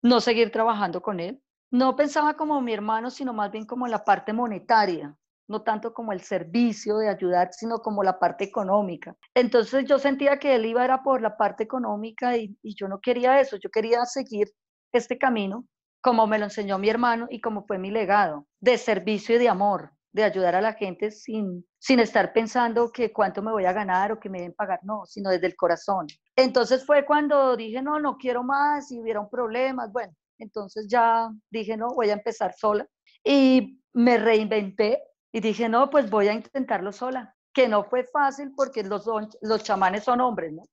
no 0.01 0.21
seguir 0.21 0.51
trabajando 0.51 1.01
con 1.01 1.19
él. 1.19 1.39
No 1.71 1.95
pensaba 1.95 2.35
como 2.35 2.61
mi 2.61 2.73
hermano, 2.73 3.11
sino 3.11 3.33
más 3.33 3.51
bien 3.51 3.65
como 3.65 3.87
la 3.87 4.03
parte 4.03 4.33
monetaria 4.33 5.15
no 5.47 5.61
tanto 5.61 5.93
como 5.93 6.13
el 6.13 6.21
servicio 6.21 6.97
de 6.97 7.09
ayudar, 7.09 7.49
sino 7.53 7.79
como 7.79 8.03
la 8.03 8.17
parte 8.19 8.43
económica. 8.45 9.15
Entonces 9.35 9.85
yo 9.85 9.99
sentía 9.99 10.39
que 10.39 10.55
él 10.55 10.65
iba 10.65 10.83
era 10.85 11.03
por 11.03 11.21
la 11.21 11.37
parte 11.37 11.63
económica 11.63 12.37
y, 12.37 12.57
yo 12.63 12.87
no 12.87 12.99
quería 12.99 13.39
eso, 13.39 13.57
yo 13.57 13.69
quería 13.69 14.05
seguir 14.05 14.51
este 14.91 15.17
camino 15.17 15.65
como 16.03 16.27
me 16.27 16.37
lo 16.37 16.43
enseñó 16.43 16.77
mi 16.77 16.89
hermano 16.89 17.27
y 17.29 17.39
como 17.39 17.65
fue 17.65 17.77
mi 17.77 17.89
legado, 17.89 18.45
de 18.59 18.77
servicio 18.77 19.37
y 19.37 19.39
de 19.39 19.47
amor, 19.47 19.91
de 20.11 20.25
ayudar 20.25 20.53
a 20.53 20.61
la 20.61 20.73
gente 20.73 21.11
sin, 21.11 21.65
sin 21.79 22.01
estar 22.01 22.33
pensando 22.33 22.91
que 22.91 23.13
cuánto 23.13 23.41
me 23.41 23.53
voy 23.53 23.63
a 23.63 23.71
ganar 23.71 24.11
o 24.11 24.19
que 24.19 24.29
me 24.29 24.39
deben 24.39 24.53
pagar, 24.53 24.81
no, 24.83 25.05
sino 25.05 25.29
desde 25.29 25.47
el 25.47 25.55
corazón. 25.55 26.07
Entonces 26.35 26.85
fue 26.85 27.05
cuando 27.05 27.55
dije, 27.55 27.81
no, 27.81 27.99
no 27.99 28.17
quiero 28.17 28.43
más 28.43 28.91
y 28.91 28.99
hubieron 28.99 29.29
problemas, 29.29 29.93
bueno, 29.93 30.13
entonces 30.39 30.87
ya 30.89 31.31
dije, 31.49 31.77
no, 31.77 31.87
voy 31.95 32.09
a 32.09 32.13
empezar 32.13 32.53
sola 32.53 32.85
y 33.23 33.79
me 33.93 34.17
reinventé 34.17 35.01
y 35.31 35.39
dije, 35.39 35.69
no, 35.69 35.89
pues 35.89 36.09
voy 36.09 36.27
a 36.27 36.33
intentarlo 36.33 36.91
sola, 36.91 37.33
que 37.53 37.69
no 37.69 37.85
fue 37.85 38.03
fácil 38.03 38.51
porque 38.57 38.83
los, 38.83 39.05
los 39.41 39.63
chamanes 39.63 40.03
son 40.03 40.19
hombres, 40.19 40.51
¿no? 40.51 40.63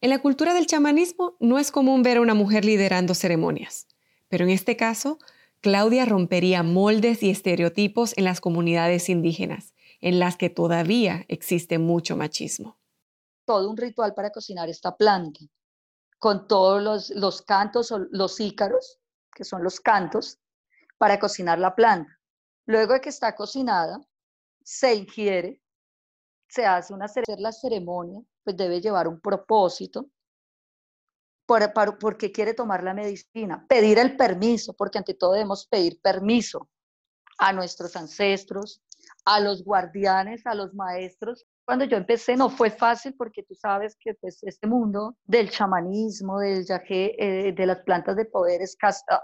En 0.00 0.08
la 0.08 0.20
cultura 0.20 0.54
del 0.54 0.66
chamanismo 0.66 1.36
no 1.40 1.58
es 1.58 1.70
común 1.70 2.02
ver 2.02 2.16
a 2.16 2.20
una 2.22 2.34
mujer 2.34 2.64
liderando 2.64 3.14
ceremonias, 3.14 3.86
pero 4.28 4.44
en 4.44 4.50
este 4.50 4.76
caso, 4.76 5.18
Claudia 5.60 6.04
rompería 6.04 6.62
moldes 6.62 7.22
y 7.22 7.30
estereotipos 7.30 8.16
en 8.16 8.24
las 8.24 8.40
comunidades 8.40 9.08
indígenas, 9.08 9.74
en 10.00 10.18
las 10.18 10.36
que 10.36 10.50
todavía 10.50 11.24
existe 11.28 11.78
mucho 11.78 12.16
machismo. 12.16 12.78
Todo 13.44 13.70
un 13.70 13.76
ritual 13.76 14.14
para 14.14 14.30
cocinar 14.30 14.68
esta 14.68 14.96
planta, 14.96 15.40
con 16.18 16.46
todos 16.46 16.82
los, 16.82 17.10
los 17.10 17.42
cantos 17.42 17.90
o 17.90 17.98
los 18.10 18.38
ícaros, 18.38 18.98
que 19.34 19.44
son 19.44 19.64
los 19.64 19.80
cantos, 19.80 20.38
para 20.98 21.18
cocinar 21.18 21.58
la 21.58 21.74
planta. 21.74 22.18
Luego 22.66 22.92
de 22.92 23.00
que 23.00 23.08
está 23.08 23.34
cocinada, 23.34 24.00
se 24.62 24.94
ingiere, 24.94 25.62
se 26.48 26.66
hace 26.66 26.92
una 26.92 27.06
la 27.38 27.52
ceremonia, 27.52 28.20
pues 28.44 28.56
debe 28.56 28.80
llevar 28.80 29.08
un 29.08 29.20
propósito, 29.20 30.10
por, 31.48 31.98
porque 31.98 32.30
quiere 32.30 32.52
tomar 32.52 32.84
la 32.84 32.92
medicina, 32.92 33.64
pedir 33.68 33.98
el 33.98 34.16
permiso, 34.16 34.74
porque 34.74 34.98
ante 34.98 35.14
todo 35.14 35.32
debemos 35.32 35.66
pedir 35.66 35.98
permiso 36.02 36.68
a 37.38 37.52
nuestros 37.52 37.96
ancestros, 37.96 38.82
a 39.24 39.40
los 39.40 39.64
guardianes, 39.64 40.46
a 40.46 40.54
los 40.54 40.74
maestros. 40.74 41.46
Cuando 41.64 41.86
yo 41.86 41.96
empecé 41.96 42.36
no 42.36 42.50
fue 42.50 42.70
fácil 42.70 43.14
porque 43.16 43.42
tú 43.42 43.54
sabes 43.54 43.96
que 43.98 44.14
pues, 44.14 44.42
este 44.42 44.66
mundo 44.66 45.16
del 45.24 45.50
chamanismo, 45.50 46.38
del 46.38 46.66
yagé, 46.66 47.14
eh, 47.18 47.52
de 47.52 47.66
las 47.66 47.80
plantas 47.80 48.16
de 48.16 48.26
poder 48.26 48.60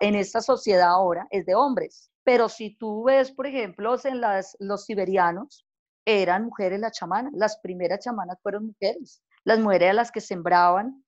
en 0.01 0.15
esta 0.15 0.41
sociedad 0.41 0.89
ahora 0.89 1.27
es 1.31 1.45
de 1.45 1.55
hombres. 1.55 2.11
Pero 2.23 2.49
si 2.49 2.75
tú 2.77 3.05
ves, 3.05 3.33
por 3.33 3.47
ejemplo, 3.47 3.97
en 4.05 4.21
las, 4.23 4.57
los 4.61 4.87
siberianos, 4.87 5.67
eran 6.07 6.47
mujeres 6.47 6.81
las 6.81 6.93
chamanas, 6.93 7.33
las 7.35 7.59
primeras 7.59 8.01
chamanas 8.01 8.39
fueron 8.43 8.69
mujeres, 8.69 9.23
las 9.45 9.59
mujeres 9.59 9.87
eran 9.87 9.97
las 9.97 10.11
que 10.11 10.21
sembraban, 10.21 11.04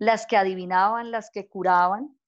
las 0.00 0.26
que 0.26 0.38
adivinaban, 0.38 1.10
las 1.10 1.30
que 1.30 1.46
curaban, 1.46 2.18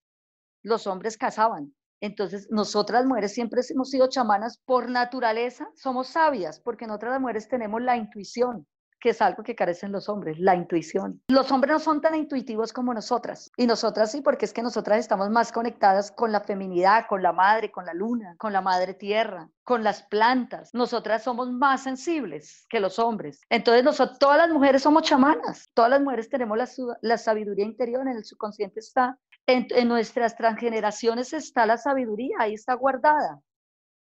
los 0.63 0.87
hombres 0.87 1.17
cazaban. 1.17 1.75
Entonces, 2.01 2.49
nosotras 2.51 3.07
mujeres 3.07 3.33
siempre 3.33 3.63
hemos 3.71 3.89
sido 3.89 4.09
chamanas 4.09 4.59
por 4.59 4.91
naturaleza, 4.91 5.69
somos 5.75 6.09
sabias, 6.09 6.61
porque 6.61 6.87
nosotras 6.87 7.13
las 7.13 7.21
mujeres 7.21 7.49
tenemos 7.49 7.81
la 7.81 7.97
intuición, 7.97 8.67
que 9.03 9.11
es 9.11 9.21
algo 9.21 9.43
que 9.43 9.57
carecen 9.57 9.91
los 9.91 10.09
hombres, 10.09 10.39
la 10.39 10.55
intuición. 10.55 11.21
Los 11.27 11.51
hombres 11.51 11.73
no 11.73 11.79
son 11.81 12.01
tan 12.01 12.15
intuitivos 12.15 12.73
como 12.73 12.95
nosotras, 12.95 13.51
y 13.57 13.67
nosotras 13.67 14.13
sí, 14.13 14.23
porque 14.23 14.45
es 14.45 14.53
que 14.53 14.63
nosotras 14.63 15.01
estamos 15.01 15.29
más 15.29 15.51
conectadas 15.51 16.13
con 16.13 16.31
la 16.31 16.41
feminidad, 16.41 17.07
con 17.09 17.21
la 17.21 17.33
madre, 17.33 17.73
con 17.73 17.85
la 17.85 17.95
luna, 17.95 18.37
con 18.39 18.53
la 18.53 18.61
madre 18.61 18.95
tierra, 18.95 19.51
con 19.65 19.83
las 19.83 20.05
plantas. 20.05 20.73
Nosotras 20.73 21.25
somos 21.25 21.51
más 21.51 21.83
sensibles 21.83 22.65
que 22.69 22.79
los 22.79 23.01
hombres. 23.01 23.41
Entonces, 23.51 23.83
nosotros, 23.83 24.21
todas 24.21 24.39
las 24.39 24.51
mujeres 24.51 24.83
somos 24.83 25.03
chamanas, 25.03 25.69
todas 25.75 25.91
las 25.91 26.01
mujeres 26.01 26.29
tenemos 26.29 26.57
la, 27.01 27.19
sabiduría 27.19 27.65
interior, 27.65 28.07
en 28.07 28.17
el 28.17 28.25
subconsciente 28.25 28.79
está, 28.79 29.19
en, 29.47 29.67
en 29.71 29.89
nuestras 29.89 30.37
transgeneraciones 30.37 31.33
está 31.33 31.67
la 31.67 31.77
sabiduría, 31.77 32.37
ahí 32.39 32.55
está 32.55 32.75
guardada. 32.75 33.41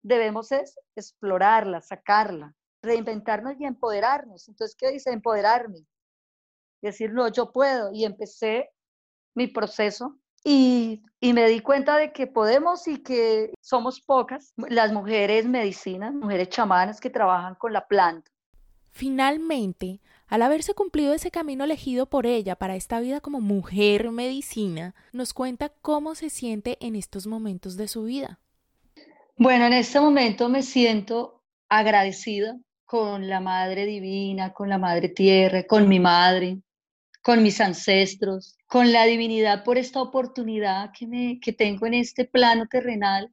Debemos 0.01 0.51
es 0.51 0.79
explorarla, 0.95 1.81
sacarla 1.81 2.55
reinventarnos 2.81 3.59
y 3.59 3.65
empoderarnos. 3.65 4.47
Entonces, 4.47 4.75
¿qué 4.77 4.91
dice? 4.91 5.11
Empoderarme. 5.11 5.85
Decir, 6.81 7.11
no, 7.11 7.27
yo 7.27 7.51
puedo. 7.51 7.91
Y 7.91 8.05
empecé 8.05 8.69
mi 9.35 9.47
proceso 9.47 10.17
y, 10.43 11.03
y, 11.19 11.33
me 11.33 11.47
di 11.49 11.59
cuenta 11.59 11.97
de 11.97 12.13
que 12.13 12.27
podemos 12.27 12.87
y 12.87 13.03
que 13.03 13.53
somos 13.61 13.99
pocas 13.99 14.53
las 14.55 14.93
mujeres 14.93 15.45
medicinas, 15.45 16.13
mujeres 16.13 16.49
chamanas 16.49 17.01
que 17.01 17.09
trabajan 17.09 17.55
con 17.55 17.73
la 17.73 17.85
planta. 17.87 18.31
Finalmente, 18.91 19.99
al 20.27 20.41
haberse 20.41 20.73
cumplido 20.73 21.13
ese 21.13 21.31
camino 21.31 21.63
elegido 21.63 22.05
por 22.05 22.25
ella 22.25 22.55
para 22.55 22.75
esta 22.75 22.99
vida 22.99 23.19
como 23.19 23.41
mujer 23.41 24.11
medicina, 24.11 24.95
nos 25.11 25.33
cuenta 25.33 25.69
cómo 25.81 26.15
se 26.15 26.29
siente 26.29 26.77
en 26.81 26.95
estos 26.95 27.27
momentos 27.27 27.77
de 27.77 27.87
su 27.87 28.03
vida. 28.03 28.39
Bueno, 29.37 29.65
en 29.65 29.73
este 29.73 29.99
momento 29.99 30.47
me 30.49 30.61
siento 30.61 31.41
agradecida 31.69 32.57
con 32.89 33.27
la 33.29 33.39
Madre 33.39 33.85
Divina, 33.85 34.51
con 34.51 34.67
la 34.67 34.79
Madre 34.79 35.09
Tierra, 35.09 35.63
con 35.67 35.87
mi 35.87 35.99
madre, 35.99 36.59
con 37.21 37.43
mis 37.43 37.61
ancestros, 37.61 38.57
con 38.65 38.91
la 38.91 39.05
divinidad 39.05 39.63
por 39.63 39.77
esta 39.77 40.01
oportunidad 40.01 40.89
que, 40.97 41.05
me, 41.05 41.39
que 41.39 41.53
tengo 41.53 41.85
en 41.85 41.93
este 41.93 42.25
plano 42.25 42.65
terrenal 42.65 43.31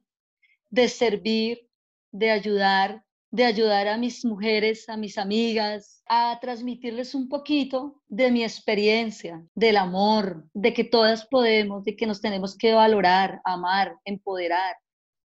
de 0.69 0.87
servir, 0.87 1.67
de 2.11 2.29
ayudar, 2.29 3.03
de 3.31 3.45
ayudar 3.45 3.87
a 3.87 3.97
mis 3.97 4.23
mujeres, 4.25 4.87
a 4.89 4.95
mis 4.95 5.17
amigas, 5.17 6.03
a 6.07 6.37
transmitirles 6.39 7.15
un 7.15 7.27
poquito 7.27 8.03
de 8.07 8.29
mi 8.29 8.43
experiencia, 8.43 9.43
del 9.55 9.77
amor, 9.77 10.47
de 10.53 10.71
que 10.71 10.83
todas 10.83 11.25
podemos, 11.25 11.83
de 11.83 11.95
que 11.95 12.05
nos 12.05 12.21
tenemos 12.21 12.55
que 12.55 12.73
valorar, 12.73 13.41
amar, 13.43 13.95
empoderar, 14.05 14.75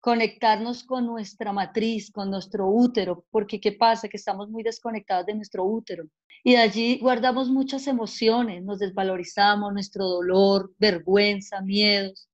conectarnos 0.08 0.86
con 0.86 1.06
nuestra 1.06 1.52
matriz, 1.52 2.10
con 2.10 2.32
nuestro 2.32 2.70
útero, 2.70 3.26
porque 3.30 3.60
¿qué 3.60 3.74
pasa? 3.74 4.08
Que 4.08 4.16
estamos 4.16 4.50
muy 4.50 4.64
desconectados 4.64 5.26
de 5.26 5.36
nuestro 5.36 5.66
útero. 5.66 6.06
Y 6.46 6.56
allí 6.56 6.98
guardamos 7.00 7.50
muchas 7.50 7.88
emociones, 7.88 8.64
nos 8.64 8.80
desvalorizamos, 8.80 9.74
nuestro 9.74 10.08
dolor, 10.08 10.74
vergüenza, 10.80 11.60
miedos. 11.60 12.30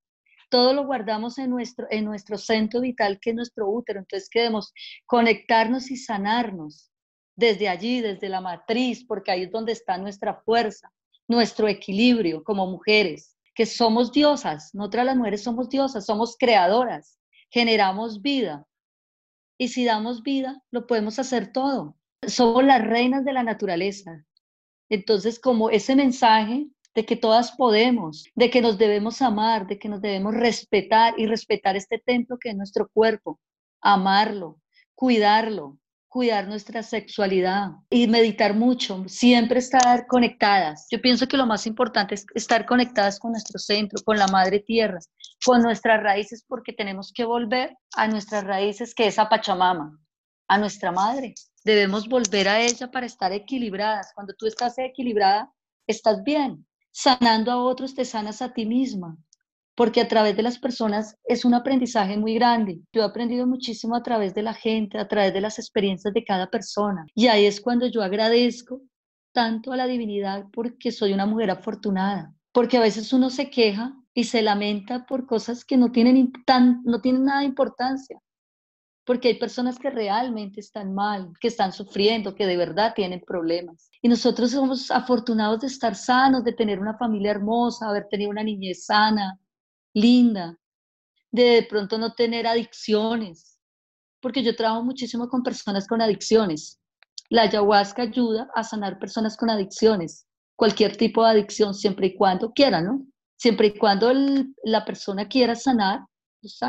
Todo 0.51 0.75
lo 0.75 0.85
guardamos 0.85 1.39
en 1.39 1.49
nuestro, 1.49 1.87
en 1.89 2.05
nuestro 2.05 2.37
centro 2.37 2.79
vital, 2.79 3.17
que 3.19 3.31
es 3.31 3.35
nuestro 3.35 3.67
útero. 3.67 4.01
Entonces 4.01 4.29
queremos 4.29 4.71
conectarnos 5.07 5.89
y 5.89 5.97
sanarnos 5.97 6.91
desde 7.35 7.69
allí, 7.69 8.01
desde 8.01 8.29
la 8.29 8.39
matriz, 8.39 9.03
porque 9.03 9.31
ahí 9.31 9.41
es 9.45 9.51
donde 9.51 9.71
está 9.71 9.97
nuestra 9.97 10.35
fuerza, 10.45 10.91
nuestro 11.27 11.67
equilibrio 11.67 12.43
como 12.43 12.67
mujeres, 12.67 13.35
que 13.55 13.65
somos 13.65 14.11
diosas. 14.11 14.69
Nosotras 14.75 15.07
las 15.07 15.17
mujeres 15.17 15.41
somos 15.41 15.69
diosas, 15.69 16.05
somos 16.05 16.35
creadoras 16.37 17.17
generamos 17.53 18.23
vida. 18.23 18.65
Y 19.59 19.67
si 19.67 19.85
damos 19.85 20.23
vida, 20.23 20.61
lo 20.71 20.87
podemos 20.87 21.19
hacer 21.19 21.53
todo. 21.53 21.95
Somos 22.27 22.63
las 22.63 22.83
reinas 22.83 23.23
de 23.23 23.31
la 23.31 23.43
naturaleza. 23.43 24.25
Entonces, 24.89 25.39
como 25.39 25.69
ese 25.69 25.95
mensaje 25.95 26.65
de 26.95 27.05
que 27.05 27.15
todas 27.15 27.51
podemos, 27.51 28.25
de 28.33 28.49
que 28.49 28.61
nos 28.61 28.79
debemos 28.79 29.21
amar, 29.21 29.67
de 29.67 29.77
que 29.77 29.87
nos 29.87 30.01
debemos 30.01 30.33
respetar 30.33 31.13
y 31.17 31.27
respetar 31.27 31.75
este 31.75 31.99
templo 31.99 32.37
que 32.39 32.49
es 32.49 32.55
nuestro 32.55 32.89
cuerpo, 32.89 33.39
amarlo, 33.81 34.59
cuidarlo, 34.95 35.77
cuidar 36.13 36.47
nuestra 36.47 36.83
sexualidad 36.83 37.71
y 37.89 38.07
meditar 38.07 38.53
mucho, 38.53 39.03
siempre 39.07 39.57
estar 39.57 40.05
conectadas. 40.05 40.85
Yo 40.91 41.01
pienso 41.01 41.27
que 41.27 41.37
lo 41.37 41.47
más 41.47 41.65
importante 41.65 42.13
es 42.13 42.27
estar 42.35 42.67
conectadas 42.67 43.17
con 43.17 43.31
nuestro 43.31 43.57
centro, 43.57 43.99
con 44.05 44.19
la 44.19 44.27
madre 44.27 44.59
tierra, 44.59 44.99
con 45.43 45.63
nuestras 45.63 46.03
raíces, 46.03 46.45
porque 46.47 46.71
tenemos 46.71 47.11
que 47.11 47.25
volver 47.25 47.75
a 47.95 48.07
nuestras 48.07 48.43
raíces, 48.43 48.93
que 48.93 49.07
es 49.07 49.17
a 49.17 49.27
Pachamama, 49.27 49.99
a 50.47 50.57
nuestra 50.59 50.91
madre. 50.91 51.33
Debemos 51.65 52.07
volver 52.07 52.47
a 52.47 52.61
ella 52.61 52.91
para 52.91 53.07
estar 53.07 53.31
equilibradas. 53.31 54.11
Cuando 54.13 54.35
tú 54.37 54.45
estás 54.45 54.77
equilibrada, 54.77 55.51
estás 55.87 56.23
bien. 56.23 56.63
Sanando 56.91 57.51
a 57.51 57.57
otros, 57.57 57.95
te 57.95 58.05
sanas 58.05 58.43
a 58.43 58.53
ti 58.53 58.67
misma 58.67 59.17
porque 59.75 60.01
a 60.01 60.07
través 60.07 60.35
de 60.35 60.43
las 60.43 60.59
personas 60.59 61.17
es 61.25 61.45
un 61.45 61.53
aprendizaje 61.53 62.17
muy 62.17 62.35
grande. 62.35 62.79
Yo 62.91 63.01
he 63.01 63.05
aprendido 63.05 63.47
muchísimo 63.47 63.95
a 63.95 64.03
través 64.03 64.33
de 64.33 64.43
la 64.43 64.53
gente, 64.53 64.97
a 64.97 65.07
través 65.07 65.33
de 65.33 65.41
las 65.41 65.57
experiencias 65.57 66.13
de 66.13 66.23
cada 66.23 66.49
persona. 66.49 67.05
Y 67.15 67.27
ahí 67.27 67.45
es 67.45 67.59
cuando 67.59 67.87
yo 67.87 68.03
agradezco 68.03 68.81
tanto 69.31 69.71
a 69.71 69.77
la 69.77 69.87
divinidad 69.87 70.45
porque 70.53 70.91
soy 70.91 71.13
una 71.13 71.25
mujer 71.25 71.49
afortunada, 71.51 72.33
porque 72.51 72.77
a 72.77 72.81
veces 72.81 73.11
uno 73.13 73.29
se 73.29 73.49
queja 73.49 73.95
y 74.13 74.25
se 74.25 74.43
lamenta 74.43 75.05
por 75.05 75.25
cosas 75.25 75.65
que 75.65 75.75
no 75.75 75.91
tienen, 75.91 76.31
tan, 76.45 76.81
no 76.85 77.01
tienen 77.01 77.25
nada 77.25 77.39
de 77.39 77.47
importancia, 77.47 78.19
porque 79.05 79.29
hay 79.29 79.39
personas 79.39 79.79
que 79.79 79.89
realmente 79.89 80.59
están 80.59 80.93
mal, 80.93 81.33
que 81.41 81.47
están 81.47 81.73
sufriendo, 81.73 82.35
que 82.35 82.45
de 82.45 82.57
verdad 82.57 82.93
tienen 82.95 83.21
problemas. 83.25 83.89
Y 84.01 84.07
nosotros 84.07 84.51
somos 84.51 84.91
afortunados 84.91 85.61
de 85.61 85.67
estar 85.67 85.95
sanos, 85.95 86.43
de 86.43 86.53
tener 86.53 86.79
una 86.79 86.95
familia 86.97 87.31
hermosa, 87.31 87.89
haber 87.89 88.07
tenido 88.07 88.29
una 88.29 88.43
niñez 88.43 88.85
sana, 88.85 89.39
linda, 89.93 90.57
de 91.31 91.43
de 91.43 91.63
pronto 91.63 91.97
no 91.97 92.13
tener 92.13 92.47
adicciones, 92.47 93.59
porque 94.21 94.43
yo 94.43 94.55
trabajo 94.55 94.83
muchísimo 94.83 95.27
con 95.27 95.43
personas 95.43 95.87
con 95.87 96.01
adicciones. 96.01 96.79
La 97.29 97.43
ayahuasca 97.43 98.03
ayuda 98.03 98.49
a 98.55 98.63
sanar 98.63 98.99
personas 98.99 99.35
con 99.35 99.49
adicciones, 99.49 100.27
cualquier 100.55 100.95
tipo 100.95 101.23
de 101.23 101.31
adicción, 101.31 101.73
siempre 101.73 102.07
y 102.07 102.15
cuando 102.15 102.51
quiera, 102.51 102.81
¿no? 102.81 103.05
Siempre 103.37 103.67
y 103.67 103.77
cuando 103.77 104.11
la 104.63 104.85
persona 104.85 105.27
quiera 105.27 105.55
sanar, 105.55 106.01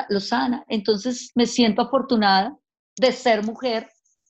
lo 0.09 0.21
sana. 0.21 0.65
Entonces 0.69 1.31
me 1.35 1.47
siento 1.47 1.83
afortunada 1.83 2.57
de 2.97 3.13
ser 3.13 3.45
mujer 3.45 3.89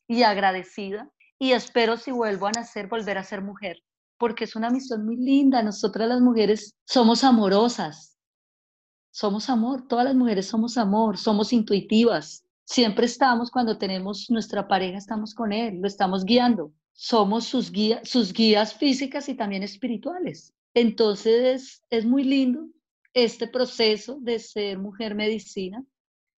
y 0.09 0.23
agradecida 0.23 1.11
y 1.39 1.53
espero 1.53 1.97
si 1.97 2.11
vuelvo 2.11 2.47
a 2.47 2.53
nacer 2.53 2.89
volver 2.89 3.19
a 3.19 3.25
ser 3.25 3.43
mujer, 3.43 3.79
porque 4.19 4.45
es 4.45 4.57
una 4.57 4.71
misión 4.71 5.05
muy 5.05 5.17
linda. 5.17 5.63
Nosotras 5.63 6.09
las 6.09 6.21
mujeres 6.21 6.75
somos 6.87 7.25
amorosas, 7.25 8.14
somos 9.15 9.49
amor, 9.49 9.87
todas 9.87 10.07
las 10.07 10.17
mujeres 10.17 10.49
somos 10.49 10.77
amor, 10.77 11.17
somos 11.17 11.53
intuitivas. 11.53 12.45
Siempre 12.65 13.07
estamos 13.07 13.49
cuando 13.49 13.79
tenemos 13.79 14.29
nuestra 14.29 14.67
pareja, 14.67 14.99
estamos 14.99 15.35
con 15.35 15.53
él, 15.53 15.79
lo 15.81 15.87
estamos 15.87 16.25
guiando. 16.25 16.73
Somos 16.93 17.45
sus, 17.45 17.71
guías, 17.71 18.09
sus 18.09 18.33
guías 18.33 18.75
físicas 18.75 19.29
y 19.29 19.37
también 19.37 19.63
espirituales. 19.63 20.53
Entonces 20.75 21.81
es 21.91 22.05
muy 22.05 22.25
lindo 22.25 22.67
este 23.13 23.47
proceso 23.47 24.19
de 24.21 24.41
ser 24.41 24.81
mujer 24.81 25.15
medicina, 25.15 25.85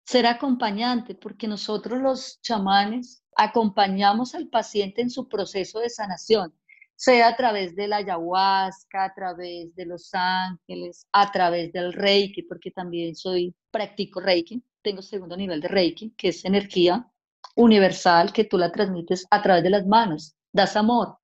ser 0.05 0.27
acompañante, 0.27 1.15
porque 1.15 1.47
nosotros 1.47 2.01
los 2.01 2.41
chamanes 2.41 3.23
acompañamos 3.38 4.35
al 4.35 4.49
paciente 4.49 5.01
en 5.01 5.09
su 5.09 5.29
proceso 5.29 5.79
de 5.79 5.89
sanación 5.89 6.53
sea 6.95 7.27
a 7.29 7.36
través 7.36 7.75
de 7.75 7.88
la 7.88 7.97
ayahuasca, 7.97 9.05
a 9.05 9.13
través 9.13 9.75
de 9.75 9.86
los 9.86 10.10
ángeles, 10.13 11.05
a 11.12 11.31
través 11.31 11.71
del 11.73 11.93
reiki, 11.93 12.43
porque 12.43 12.71
también 12.71 13.15
soy, 13.15 13.53
practico 13.71 14.21
reiki, 14.21 14.63
tengo 14.81 15.01
segundo 15.01 15.36
nivel 15.36 15.62
de 15.62 15.67
reiki, 15.67 16.13
que 16.17 16.29
es 16.29 16.45
energía 16.45 17.05
universal 17.55 18.31
que 18.31 18.45
tú 18.45 18.58
la 18.58 18.71
transmites 18.71 19.25
a 19.29 19.41
través 19.41 19.63
de 19.63 19.69
las 19.69 19.86
manos, 19.86 20.36
das 20.53 20.75
amor. 20.75 21.17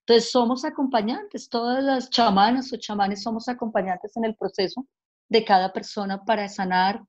Entonces 0.00 0.30
somos 0.30 0.64
acompañantes, 0.64 1.48
todas 1.48 1.82
las 1.82 2.10
chamanas 2.10 2.72
o 2.72 2.76
chamanes 2.76 3.22
somos 3.22 3.48
acompañantes 3.48 4.16
en 4.16 4.24
el 4.24 4.36
proceso 4.36 4.86
de 5.28 5.44
cada 5.44 5.72
persona 5.72 6.24
para 6.24 6.48
sanar 6.48 7.02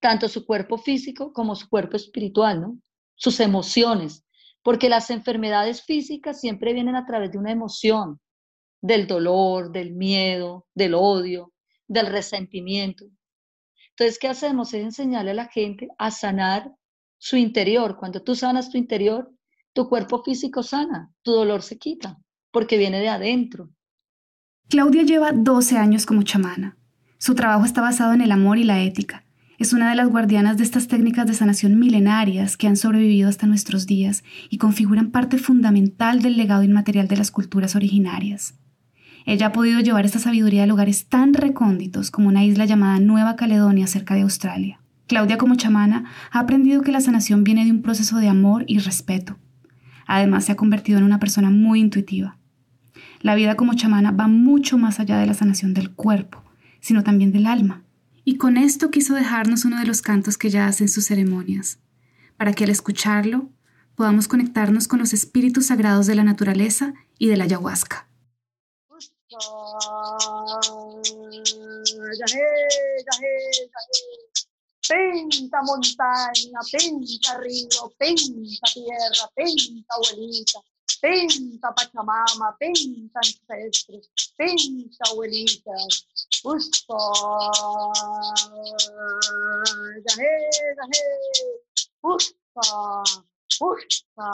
tanto 0.00 0.28
su 0.28 0.44
cuerpo 0.44 0.78
físico 0.78 1.32
como 1.32 1.56
su 1.56 1.68
cuerpo 1.68 1.96
espiritual, 1.96 2.60
¿no? 2.60 2.78
Sus 3.14 3.40
emociones, 3.40 4.24
porque 4.68 4.90
las 4.90 5.08
enfermedades 5.08 5.82
físicas 5.82 6.42
siempre 6.42 6.74
vienen 6.74 6.94
a 6.94 7.06
través 7.06 7.32
de 7.32 7.38
una 7.38 7.50
emoción, 7.50 8.20
del 8.82 9.06
dolor, 9.06 9.72
del 9.72 9.94
miedo, 9.94 10.66
del 10.74 10.92
odio, 10.92 11.54
del 11.86 12.08
resentimiento. 12.08 13.06
Entonces, 13.92 14.18
¿qué 14.18 14.28
hacemos? 14.28 14.74
Es 14.74 14.82
enseñarle 14.84 15.30
a 15.30 15.34
la 15.36 15.46
gente 15.46 15.88
a 15.96 16.10
sanar 16.10 16.70
su 17.16 17.38
interior. 17.38 17.96
Cuando 17.96 18.22
tú 18.22 18.34
sanas 18.34 18.68
tu 18.68 18.76
interior, 18.76 19.32
tu 19.72 19.88
cuerpo 19.88 20.22
físico 20.22 20.62
sana, 20.62 21.10
tu 21.22 21.32
dolor 21.32 21.62
se 21.62 21.78
quita, 21.78 22.18
porque 22.50 22.76
viene 22.76 23.00
de 23.00 23.08
adentro. 23.08 23.70
Claudia 24.68 25.02
lleva 25.02 25.32
12 25.32 25.78
años 25.78 26.04
como 26.04 26.24
chamana. 26.24 26.76
Su 27.16 27.34
trabajo 27.34 27.64
está 27.64 27.80
basado 27.80 28.12
en 28.12 28.20
el 28.20 28.32
amor 28.32 28.58
y 28.58 28.64
la 28.64 28.82
ética. 28.82 29.24
Es 29.58 29.72
una 29.72 29.90
de 29.90 29.96
las 29.96 30.08
guardianas 30.08 30.56
de 30.56 30.62
estas 30.62 30.86
técnicas 30.86 31.26
de 31.26 31.34
sanación 31.34 31.80
milenarias 31.80 32.56
que 32.56 32.68
han 32.68 32.76
sobrevivido 32.76 33.28
hasta 33.28 33.48
nuestros 33.48 33.88
días 33.88 34.22
y 34.50 34.58
configuran 34.58 35.10
parte 35.10 35.36
fundamental 35.36 36.22
del 36.22 36.36
legado 36.36 36.62
inmaterial 36.62 37.08
de 37.08 37.16
las 37.16 37.32
culturas 37.32 37.74
originarias. 37.74 38.54
Ella 39.26 39.48
ha 39.48 39.52
podido 39.52 39.80
llevar 39.80 40.06
esta 40.06 40.20
sabiduría 40.20 40.62
a 40.62 40.66
lugares 40.68 41.06
tan 41.06 41.34
recónditos 41.34 42.12
como 42.12 42.28
una 42.28 42.44
isla 42.44 42.66
llamada 42.66 43.00
Nueva 43.00 43.34
Caledonia 43.34 43.88
cerca 43.88 44.14
de 44.14 44.20
Australia. 44.20 44.78
Claudia 45.08 45.38
como 45.38 45.56
chamana 45.56 46.04
ha 46.30 46.38
aprendido 46.38 46.82
que 46.82 46.92
la 46.92 47.00
sanación 47.00 47.42
viene 47.42 47.64
de 47.64 47.72
un 47.72 47.82
proceso 47.82 48.18
de 48.18 48.28
amor 48.28 48.64
y 48.68 48.78
respeto. 48.78 49.38
Además 50.06 50.44
se 50.44 50.52
ha 50.52 50.56
convertido 50.56 50.98
en 50.98 51.04
una 51.04 51.18
persona 51.18 51.50
muy 51.50 51.80
intuitiva. 51.80 52.38
La 53.22 53.34
vida 53.34 53.56
como 53.56 53.74
chamana 53.74 54.12
va 54.12 54.28
mucho 54.28 54.78
más 54.78 55.00
allá 55.00 55.18
de 55.18 55.26
la 55.26 55.34
sanación 55.34 55.74
del 55.74 55.90
cuerpo, 55.90 56.44
sino 56.78 57.02
también 57.02 57.32
del 57.32 57.48
alma. 57.48 57.82
Y 58.30 58.36
con 58.36 58.58
esto 58.58 58.90
quiso 58.90 59.14
dejarnos 59.14 59.64
uno 59.64 59.78
de 59.78 59.86
los 59.86 60.02
cantos 60.02 60.36
que 60.36 60.48
ella 60.48 60.66
hace 60.66 60.84
en 60.84 60.90
sus 60.90 61.06
ceremonias, 61.06 61.78
para 62.36 62.52
que 62.52 62.64
al 62.64 62.68
escucharlo 62.68 63.48
podamos 63.94 64.28
conectarnos 64.28 64.86
con 64.86 64.98
los 64.98 65.14
espíritus 65.14 65.68
sagrados 65.68 66.06
de 66.06 66.14
la 66.14 66.24
naturaleza 66.24 66.92
y 67.16 67.28
de 67.28 67.38
la 67.38 67.44
ayahuasca. 67.44 68.06
Pinta 74.90 75.62
montaña, 75.62 76.60
pinta 76.70 77.38
río, 77.38 77.94
pinta 77.98 78.66
tierra, 78.74 79.30
pinta 79.34 79.94
abuelita, 79.94 80.58
pinta 81.00 81.72
Pachamama, 81.72 82.52
pinta 82.58 83.20
ancestros, 83.20 84.08
pinta 84.36 85.04
abuelitas. 85.10 86.06
Puspa, 86.42 86.98
yahe, 90.06 90.32
yahe, 90.76 91.60
puspa, 92.00 93.02
puspa. 93.58 94.30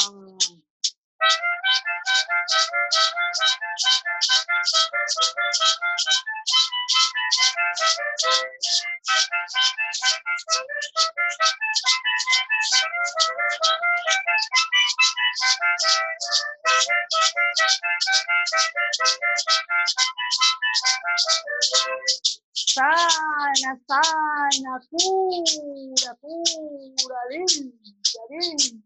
Sana, 22.74 23.78
sana, 23.88 24.80
pura, 24.90 26.16
pura, 26.20 27.20
limpia, 27.30 28.22
limpia. 28.30 28.82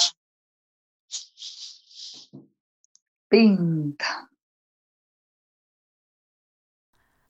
Pinta. 3.29 4.29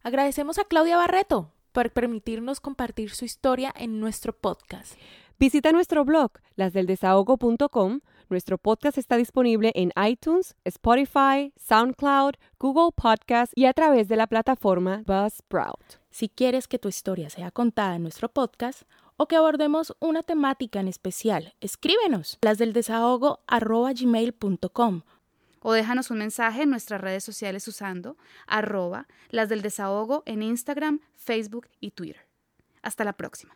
Agradecemos 0.04 0.58
a 0.60 0.66
Claudia 0.66 0.98
Barreto 0.98 1.54
por 1.74 1.92
permitirnos 1.92 2.62
compartir 2.62 3.10
su 3.10 3.26
historia 3.26 3.74
en 3.76 4.00
nuestro 4.00 4.32
podcast. 4.32 4.94
Visita 5.40 5.74
nuestro 5.74 6.06
blog, 6.06 6.32
lasdeldesahogo.com. 6.56 8.00
Nuestro 8.30 8.58
podcast 8.58 8.98
está 8.98 9.18
disponible 9.18 9.74
en 9.76 9.92
iTunes, 10.08 10.56
Spotify, 10.64 11.52
SoundCloud, 11.58 12.36
Google 12.60 12.92
Podcast 12.96 13.52
y 13.56 13.66
a 13.66 13.74
través 13.74 14.08
de 14.08 14.16
la 14.16 14.28
plataforma 14.28 15.04
Buzzsprout. 15.06 16.00
Si 16.10 16.30
quieres 16.30 16.70
que 16.70 16.80
tu 16.80 16.88
historia 16.88 17.30
sea 17.30 17.52
contada 17.52 17.98
en 17.98 18.04
nuestro 18.04 18.30
podcast 18.30 18.84
o 19.18 19.28
que 19.28 19.36
abordemos 19.36 19.94
una 20.00 20.24
temática 20.24 20.80
en 20.80 20.88
especial, 20.88 21.56
escríbenos 21.60 22.38
lasdeldesahogo.gmail.com 22.42 25.02
o 25.64 25.74
déjanos 25.74 26.12
un 26.12 26.20
mensaje 26.20 26.64
en 26.64 26.70
nuestras 26.70 27.02
redes 27.02 27.24
sociales 27.24 27.68
usando 27.68 28.18
arroba 28.46 29.08
las 29.30 29.50
del 29.50 29.62
desahogo 29.62 30.24
en 30.26 30.44
Instagram, 30.44 31.00
Facebook 31.16 31.68
y 31.80 31.92
Twitter. 31.92 32.28
Hasta 32.82 33.04
la 33.04 33.14
próxima. 33.14 33.56